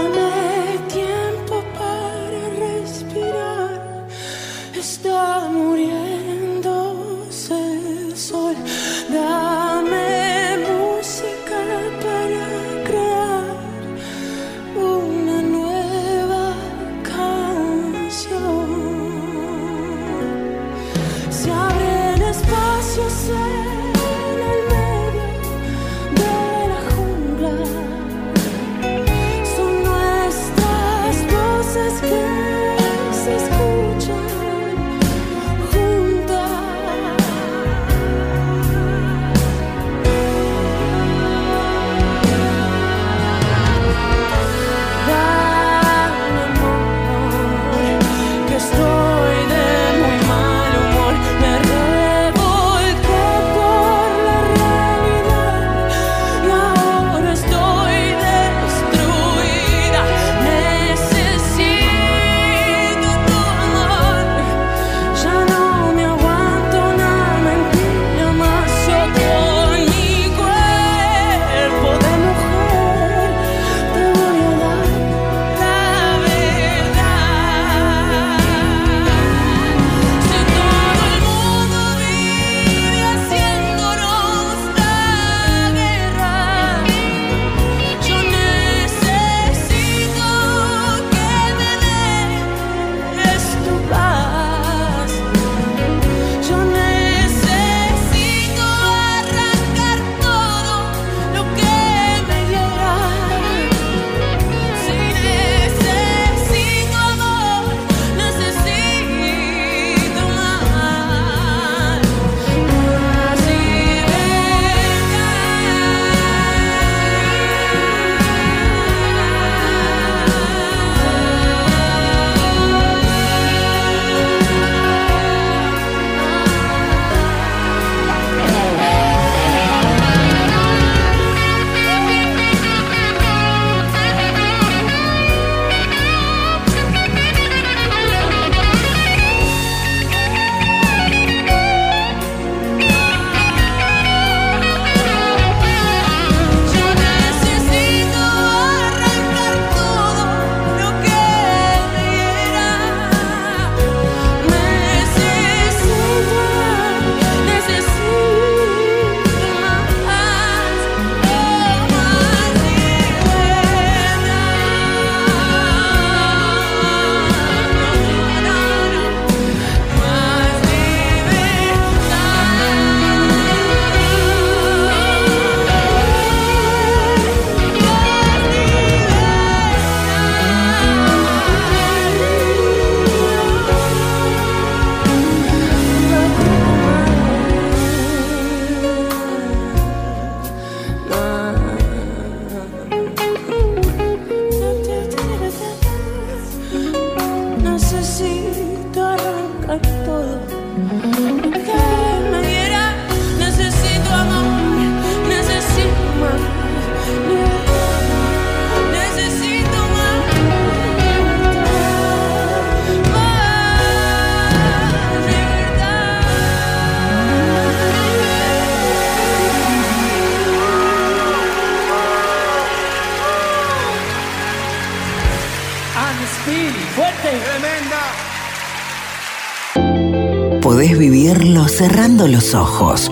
cerrando 231.83 232.29
los 232.29 232.55
ojos 232.55 233.11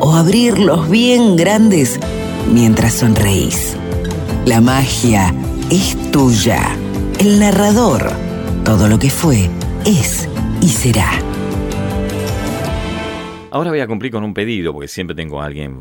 o 0.00 0.14
abrirlos 0.14 0.88
bien 0.88 1.36
grandes 1.36 2.00
mientras 2.50 2.94
sonreís. 2.94 3.76
La 4.46 4.62
magia 4.62 5.34
es 5.70 6.10
tuya. 6.10 6.62
El 7.18 7.38
narrador, 7.38 8.10
todo 8.64 8.88
lo 8.88 8.98
que 8.98 9.10
fue, 9.10 9.50
es 9.84 10.26
y 10.62 10.68
será. 10.68 11.10
Ahora 13.50 13.68
voy 13.68 13.80
a 13.80 13.86
cumplir 13.86 14.10
con 14.10 14.24
un 14.24 14.32
pedido, 14.32 14.72
porque 14.72 14.88
siempre 14.88 15.14
tengo 15.14 15.42
a 15.42 15.44
alguien, 15.44 15.76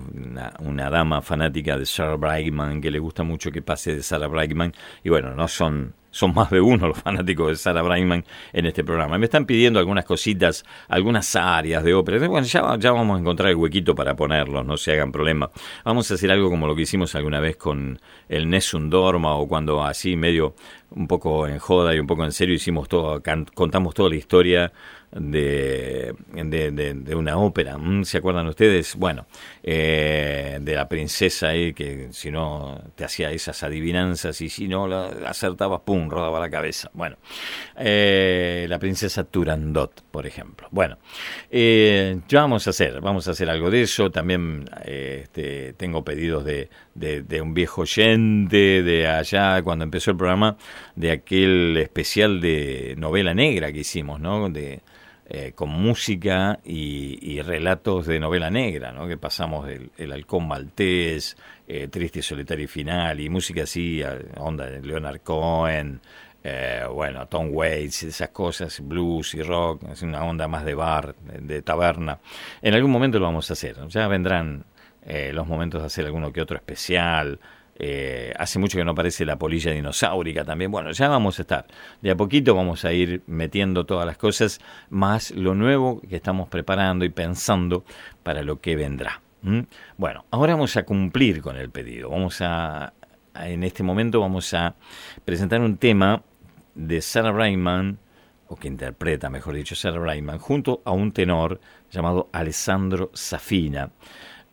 una, 0.60 0.90
dama 0.90 1.22
fanática 1.22 1.78
de 1.78 1.86
Sarah 1.86 2.18
Brightman, 2.18 2.82
que 2.82 2.92
le 2.92 3.00
gusta 3.00 3.24
mucho 3.24 3.50
que 3.50 3.62
pase 3.62 3.96
de 3.96 4.04
Sarah 4.04 4.28
Brightman. 4.28 4.74
Y 5.06 5.10
bueno, 5.10 5.34
no 5.36 5.48
son, 5.48 5.94
son 6.12 6.34
más 6.34 6.50
de 6.50 6.62
uno 6.62 6.88
los 6.88 6.98
fanáticos 7.00 7.50
de 7.50 7.56
Sarah 7.56 7.82
Brightman 7.82 8.26
en 8.54 8.66
este 8.66 8.84
programa. 8.84 9.18
Me 9.18 9.26
están 9.26 9.46
pidiendo 9.46 9.80
algunas 9.80 10.06
cositas, 10.06 10.66
algunas 10.88 11.36
áreas 11.36 11.84
de 11.84 11.94
ópera. 11.94 12.28
Bueno, 12.28 12.46
ya, 12.46 12.62
vamos 12.92 13.18
a 13.18 13.20
encontrar 13.20 13.50
el 13.50 13.56
huequito 13.56 13.96
para 13.96 14.16
ponerlos, 14.16 14.66
no 14.66 14.78
se 14.78 14.94
hagan 14.94 15.12
problema. 15.12 15.50
Vamos 15.86 16.10
a 16.12 16.16
hacer 16.16 16.32
algo 16.32 16.50
como 16.50 16.68
lo 16.68 16.76
que 16.76 16.84
hicimos 16.84 17.16
alguna 17.16 17.40
vez 17.40 17.58
con 17.58 18.00
el 18.28 18.50
Nessun 18.50 18.90
Dorma 18.90 19.36
o 19.36 19.48
cuando 19.48 19.84
así 19.84 20.16
medio 20.16 20.56
un 20.92 21.08
poco 21.08 21.48
en 21.48 21.60
joda 21.60 21.94
y 21.96 22.00
un 22.00 22.08
poco 22.08 22.26
en 22.26 22.32
serio 22.32 22.56
hicimos 22.56 22.88
todo, 22.88 23.22
contamos 23.54 23.94
toda 23.94 24.10
la 24.10 24.16
historia 24.16 24.72
de, 25.12 26.14
de, 26.34 26.72
de- 26.72 27.16
una 27.16 27.38
ópera. 27.38 27.78
¿Se 28.04 28.18
acuerdan 28.20 28.48
ustedes? 28.48 28.96
Bueno, 28.96 29.26
eh, 29.64 30.58
de 30.62 30.76
la 30.76 30.88
princesa 30.88 31.50
ahí 31.50 31.74
que 31.74 32.10
si 32.12 32.32
no 32.32 32.82
te 32.96 33.04
hacía 33.04 33.32
esas 33.32 33.62
adivinanzas 33.64 34.40
y 34.42 34.50
si 34.50 34.68
no 34.68 34.88
la 34.88 35.08
acertabas, 35.26 35.82
¡pum!, 35.82 36.10
rodaba 36.10 36.40
la 36.40 36.50
cabeza. 36.50 36.90
Bueno, 36.94 37.18
eh, 37.78 38.66
la 38.70 38.80
princesa 38.80 39.24
Turandot, 39.24 40.04
por 40.12 40.28
ejemplo. 40.28 40.68
Bueno, 40.72 40.98
eh, 41.50 42.20
ya 42.28 42.42
vamos 42.42 42.68
a 42.68 42.70
hacer, 42.70 43.02
vamos 43.02 43.28
a 43.28 43.32
hacer 43.32 43.50
algo 43.50 43.70
de 43.70 43.82
eso. 43.82 44.12
También 44.12 44.70
eh, 44.86 45.22
este, 45.24 45.74
tengo 45.74 46.04
pedidos 46.04 46.46
de, 46.46 46.70
de, 46.96 47.24
de 47.24 47.42
un 47.42 47.54
viejo 47.54 47.82
oyente 47.82 48.84
de 48.84 49.08
allá 49.08 49.62
cuando 49.64 49.84
empezó 49.84 50.12
el 50.12 50.18
programa, 50.18 50.58
de 50.96 51.12
aquel 51.12 51.78
especial 51.78 52.40
de 52.42 52.96
novela 52.98 53.34
negra 53.34 53.72
que 53.72 53.80
hicimos, 53.80 54.20
¿no? 54.20 54.50
De, 54.50 54.82
eh, 55.30 55.52
con 55.54 55.70
música 55.70 56.60
y, 56.66 57.20
y 57.22 57.42
relatos 57.42 58.08
de 58.08 58.20
novela 58.20 58.50
negra, 58.50 58.92
¿no? 58.92 59.08
que 59.08 59.16
pasamos 59.16 59.70
el, 59.70 59.92
el 59.98 60.12
halcón 60.12 60.48
maltés, 60.48 61.38
eh, 61.68 61.88
triste 61.88 62.20
y 62.20 62.22
solitario 62.24 62.68
final, 62.68 63.20
y 63.20 63.30
música 63.30 63.64
así, 63.64 64.02
onda 64.38 64.66
de 64.66 64.82
Leonard 64.82 65.22
Cohen, 65.22 66.02
eh, 66.44 66.84
bueno, 66.92 67.28
Tom 67.28 67.50
Waits, 67.52 68.04
esas 68.04 68.30
cosas, 68.30 68.80
blues 68.80 69.36
y 69.36 69.44
rock, 69.44 69.84
es 69.92 70.02
una 70.02 70.24
onda 70.24 70.48
más 70.48 70.66
de 70.66 70.74
bar, 70.74 71.14
de, 71.16 71.40
de 71.40 71.62
taberna. 71.62 72.18
En 72.62 72.74
algún 72.74 72.90
momento 72.90 73.20
lo 73.20 73.26
vamos 73.26 73.50
a 73.52 73.54
hacer, 73.54 73.76
ya 73.88 74.08
vendrán 74.08 74.66
eh, 75.06 75.32
los 75.34 75.48
momentos 75.48 75.82
de 75.82 75.88
hacer 75.88 76.06
alguno 76.06 76.34
que 76.34 76.42
otro 76.42 76.58
especial, 76.58 77.40
eh, 77.80 78.34
hace 78.38 78.60
mucho 78.60 78.78
que 78.78 78.84
no 78.86 78.92
aparece 78.92 79.26
la 79.26 79.38
polilla 79.40 79.72
dinosaurica 79.72 80.44
también. 80.44 80.70
Bueno, 80.70 80.92
ya 80.92 81.08
vamos 81.08 81.40
a 81.40 81.42
estar. 81.44 81.66
De 82.02 82.12
a 82.12 82.16
poquito 82.18 82.54
vamos 82.54 82.86
a 82.86 82.92
ir 82.94 83.24
metiendo 83.26 83.86
todas 83.86 84.06
las 84.06 84.18
cosas, 84.18 84.60
más 84.90 85.32
lo 85.32 85.56
nuevo 85.56 86.02
que 86.02 86.18
estamos 86.18 86.50
preparando 86.50 87.06
y 87.06 87.10
pensando 87.10 87.84
para 88.22 88.44
lo 88.44 88.60
que 88.60 88.76
vendrá. 88.76 89.22
Bueno, 89.98 90.26
ahora 90.32 90.54
vamos 90.54 90.76
a 90.76 90.84
cumplir 90.84 91.42
con 91.42 91.56
el 91.56 91.70
pedido. 91.70 92.10
Vamos 92.10 92.42
a, 92.42 92.94
a- 93.34 93.50
en 93.50 93.64
este 93.64 93.84
momento 93.84 94.20
vamos 94.20 94.54
a 94.54 94.76
presentar 95.24 95.62
un 95.62 95.78
tema 95.78 96.22
de 96.76 97.02
Sarah 97.02 97.32
Brightman, 97.32 97.98
o 98.48 98.56
que 98.58 98.68
interpreta, 98.68 99.30
mejor 99.30 99.56
dicho, 99.56 99.76
Sarah 99.76 100.00
Brightman, 100.00 100.40
junto 100.40 100.82
a 100.84 100.92
un 100.92 101.12
tenor 101.14 101.62
llamado 101.92 102.30
Alessandro 102.34 103.12
Safina. 103.14 103.92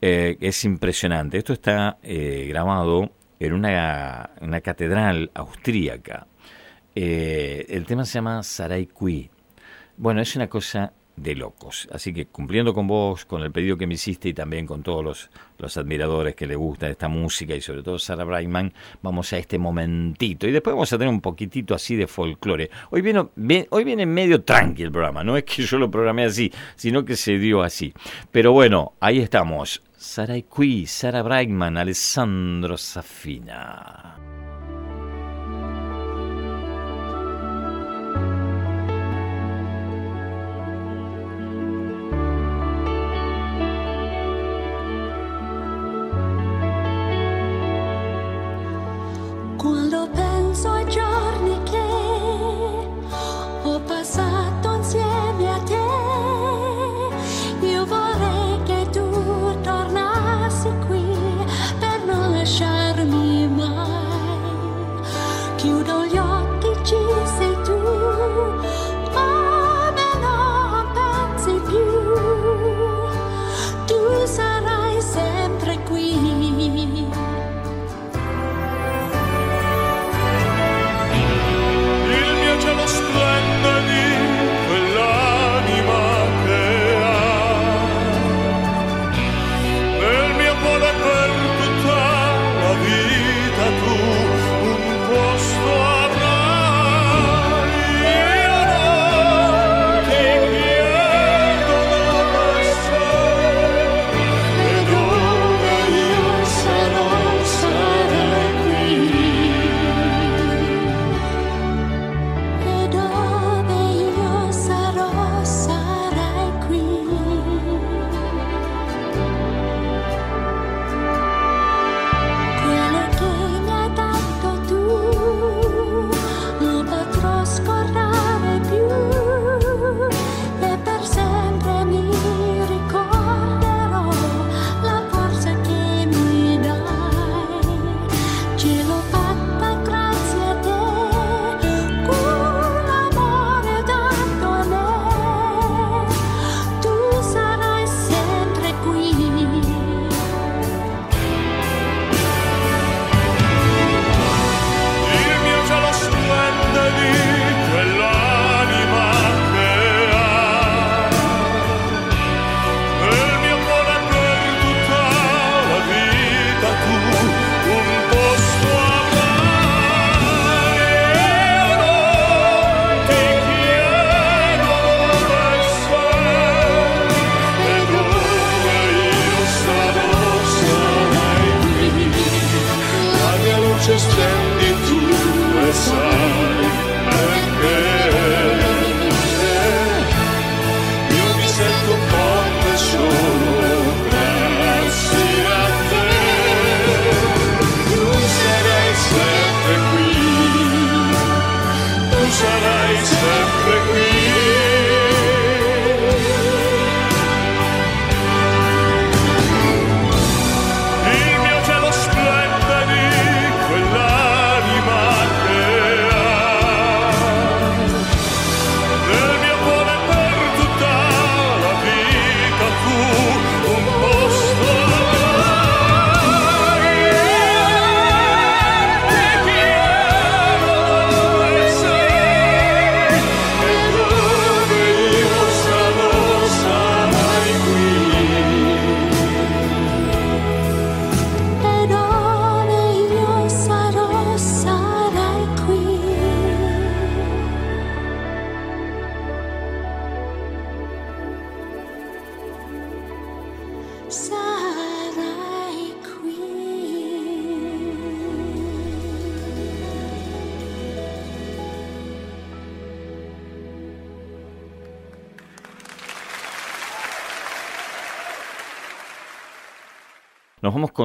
Eh, 0.00 0.36
es 0.40 0.64
impresionante. 0.64 1.38
Esto 1.38 1.52
está 1.54 1.98
eh, 2.02 2.46
grabado 2.48 3.10
en 3.38 3.52
una, 3.52 4.30
una 4.40 4.60
catedral 4.60 5.30
austríaca. 5.34 6.26
Eh, 6.94 7.66
el 7.68 7.84
tema 7.84 8.04
se 8.04 8.14
llama 8.14 8.42
Sarai 8.42 8.86
Kui. 8.86 9.30
Bueno, 9.96 10.20
es 10.20 10.34
una 10.36 10.48
cosa 10.48 10.92
de 11.16 11.34
locos. 11.34 11.88
Así 11.92 12.12
que 12.12 12.26
cumpliendo 12.26 12.74
con 12.74 12.86
vos, 12.86 13.24
con 13.24 13.42
el 13.42 13.50
pedido 13.50 13.76
que 13.76 13.86
me 13.86 13.94
hiciste 13.94 14.28
y 14.28 14.34
también 14.34 14.66
con 14.66 14.82
todos 14.82 15.04
los, 15.04 15.30
los 15.58 15.76
admiradores 15.76 16.34
que 16.34 16.46
le 16.46 16.56
gusta 16.56 16.88
esta 16.88 17.08
música 17.08 17.54
y 17.54 17.60
sobre 17.60 17.82
todo 17.82 17.98
Sarah 17.98 18.24
Brightman, 18.24 18.72
vamos 19.02 19.32
a 19.32 19.38
este 19.38 19.58
momentito. 19.58 20.46
Y 20.46 20.52
después 20.52 20.74
vamos 20.74 20.92
a 20.92 20.98
tener 20.98 21.12
un 21.12 21.20
poquitito 21.20 21.74
así 21.74 21.96
de 21.96 22.06
folclore. 22.06 22.70
Hoy 22.90 23.00
viene, 23.00 23.26
hoy 23.70 23.84
viene 23.84 24.06
medio 24.06 24.42
tranqui 24.42 24.82
el 24.82 24.92
programa. 24.92 25.24
No 25.24 25.36
es 25.36 25.44
que 25.44 25.62
yo 25.62 25.78
lo 25.78 25.90
programé 25.90 26.24
así, 26.24 26.52
sino 26.76 27.04
que 27.04 27.16
se 27.16 27.38
dio 27.38 27.62
así. 27.62 27.92
Pero 28.30 28.52
bueno, 28.52 28.92
ahí 29.00 29.20
estamos. 29.20 29.82
Sarai 29.98 30.44
Qui, 30.46 30.86
Sarah 30.86 31.22
Brightman, 31.22 31.78
Alessandro 31.78 32.76
Safina. 32.76 34.35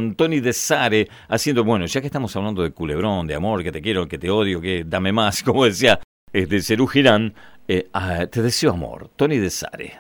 Con 0.02 0.16
Tony 0.16 0.40
Desare 0.40 1.08
haciendo, 1.30 1.64
bueno, 1.64 1.86
ya 1.86 2.02
que 2.02 2.08
estamos 2.08 2.36
hablando 2.36 2.64
de 2.64 2.72
culebrón, 2.72 3.28
de 3.28 3.36
amor, 3.36 3.64
que 3.64 3.72
te 3.72 3.82
quiero, 3.82 4.08
que 4.08 4.18
te 4.18 4.32
odio, 4.32 4.60
que 4.60 4.84
dame 4.84 5.12
más, 5.12 5.44
como 5.44 5.66
decía 5.66 6.00
este 6.34 6.62
Cerú 6.62 6.88
Girán, 6.88 7.34
eh, 7.68 7.88
ah, 7.94 8.26
te 8.26 8.42
deseo 8.42 8.72
amor, 8.72 9.12
Tony 9.16 9.38
Desare. 9.38 10.00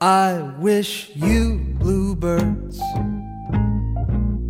I 0.00 0.42
wish 0.58 1.10
you 1.14 1.60
bluebirds 1.78 2.80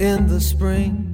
in 0.01 0.27
the 0.27 0.41
spring 0.41 1.12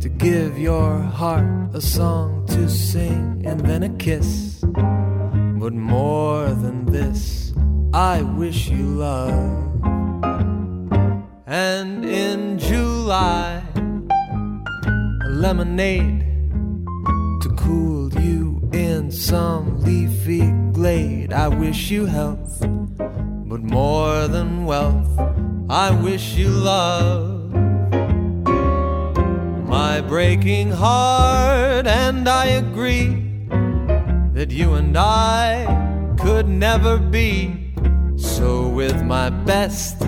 to 0.00 0.08
give 0.08 0.58
your 0.58 0.98
heart 0.98 1.74
a 1.74 1.80
song 1.80 2.46
to 2.46 2.70
sing 2.70 3.42
and 3.44 3.60
then 3.60 3.82
a 3.82 3.88
kiss. 3.98 4.64
But 4.64 5.74
more 5.74 6.48
than 6.48 6.86
this, 6.86 7.52
I 7.92 8.22
wish 8.22 8.68
you 8.68 8.86
love. 8.86 9.84
And 11.46 12.04
in 12.06 12.58
July, 12.58 13.62
a 15.24 15.28
lemonade 15.28 16.20
to 17.42 17.54
cool 17.58 18.10
you 18.14 18.66
in 18.72 19.10
some 19.10 19.80
leafy 19.82 20.50
glade. 20.72 21.34
I 21.34 21.48
wish 21.48 21.90
you 21.90 22.06
health, 22.06 22.60
but 22.60 23.60
more 23.60 24.28
than 24.28 24.64
wealth, 24.64 25.18
I 25.68 25.90
wish 25.90 26.36
you 26.36 26.48
love. 26.48 27.39
My 29.86 30.02
breaking 30.02 30.70
heart, 30.72 31.86
and 31.86 32.28
I 32.28 32.44
agree 32.64 33.08
that 34.34 34.50
you 34.50 34.74
and 34.74 34.94
I 34.94 36.14
could 36.20 36.46
never 36.46 36.98
be. 36.98 37.72
So, 38.16 38.68
with 38.68 39.02
my 39.02 39.30
best, 39.30 40.06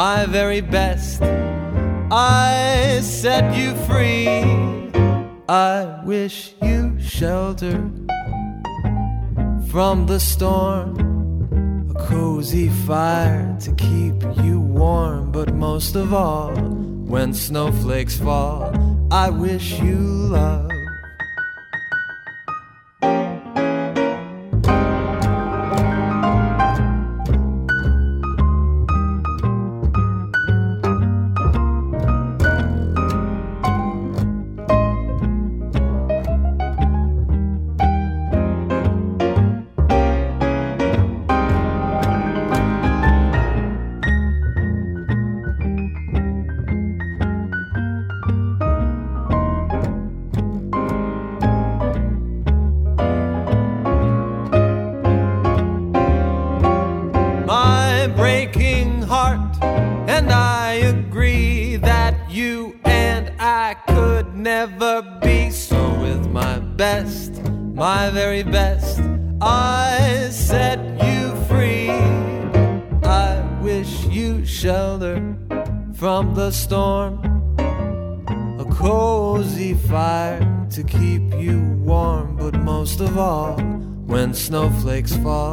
my 0.00 0.26
very 0.26 0.60
best, 0.60 1.22
I 2.12 3.00
set 3.02 3.56
you 3.56 3.74
free. 3.88 4.28
I 5.48 6.02
wish 6.04 6.52
you 6.60 7.00
shelter 7.00 7.90
from 9.70 10.04
the 10.04 10.20
storm, 10.20 10.90
a 11.90 11.94
cozy 12.06 12.68
fire 12.86 13.56
to 13.60 13.72
keep 13.76 14.16
you 14.44 14.60
warm, 14.60 15.32
but 15.32 15.54
most 15.54 15.96
of 15.96 16.12
all, 16.12 16.93
when 17.06 17.34
snowflakes 17.34 18.18
fall, 18.18 18.72
I 19.10 19.30
wish 19.30 19.78
you 19.80 19.96
love. 19.96 20.73
Snowflakes 85.06 85.22
fall, 85.22 85.43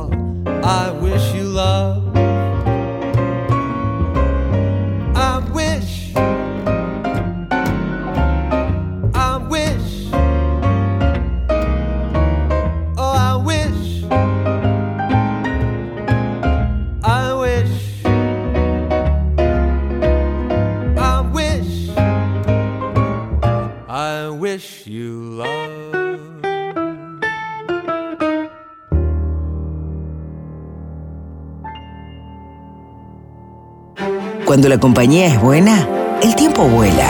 la 34.72 34.78
compañía 34.78 35.28
es 35.28 35.42
buena, 35.42 35.86
el 36.24 36.34
tiempo 36.34 36.64
vuela. 36.64 37.10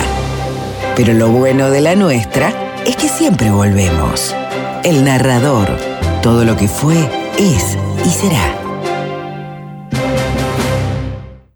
Pero 0.95 1.13
lo 1.13 1.29
bueno 1.29 1.69
de 1.69 1.81
la 1.81 1.95
nuestra 1.95 2.51
es 2.87 2.95
que 2.95 3.07
siempre 3.07 3.51
volvemos. 3.51 4.35
El 4.83 5.05
narrador, 5.05 5.77
todo 6.23 6.43
lo 6.43 6.57
que 6.57 6.67
fue, 6.67 6.97
es 7.37 7.77
y 8.03 8.09
será. 8.09 8.60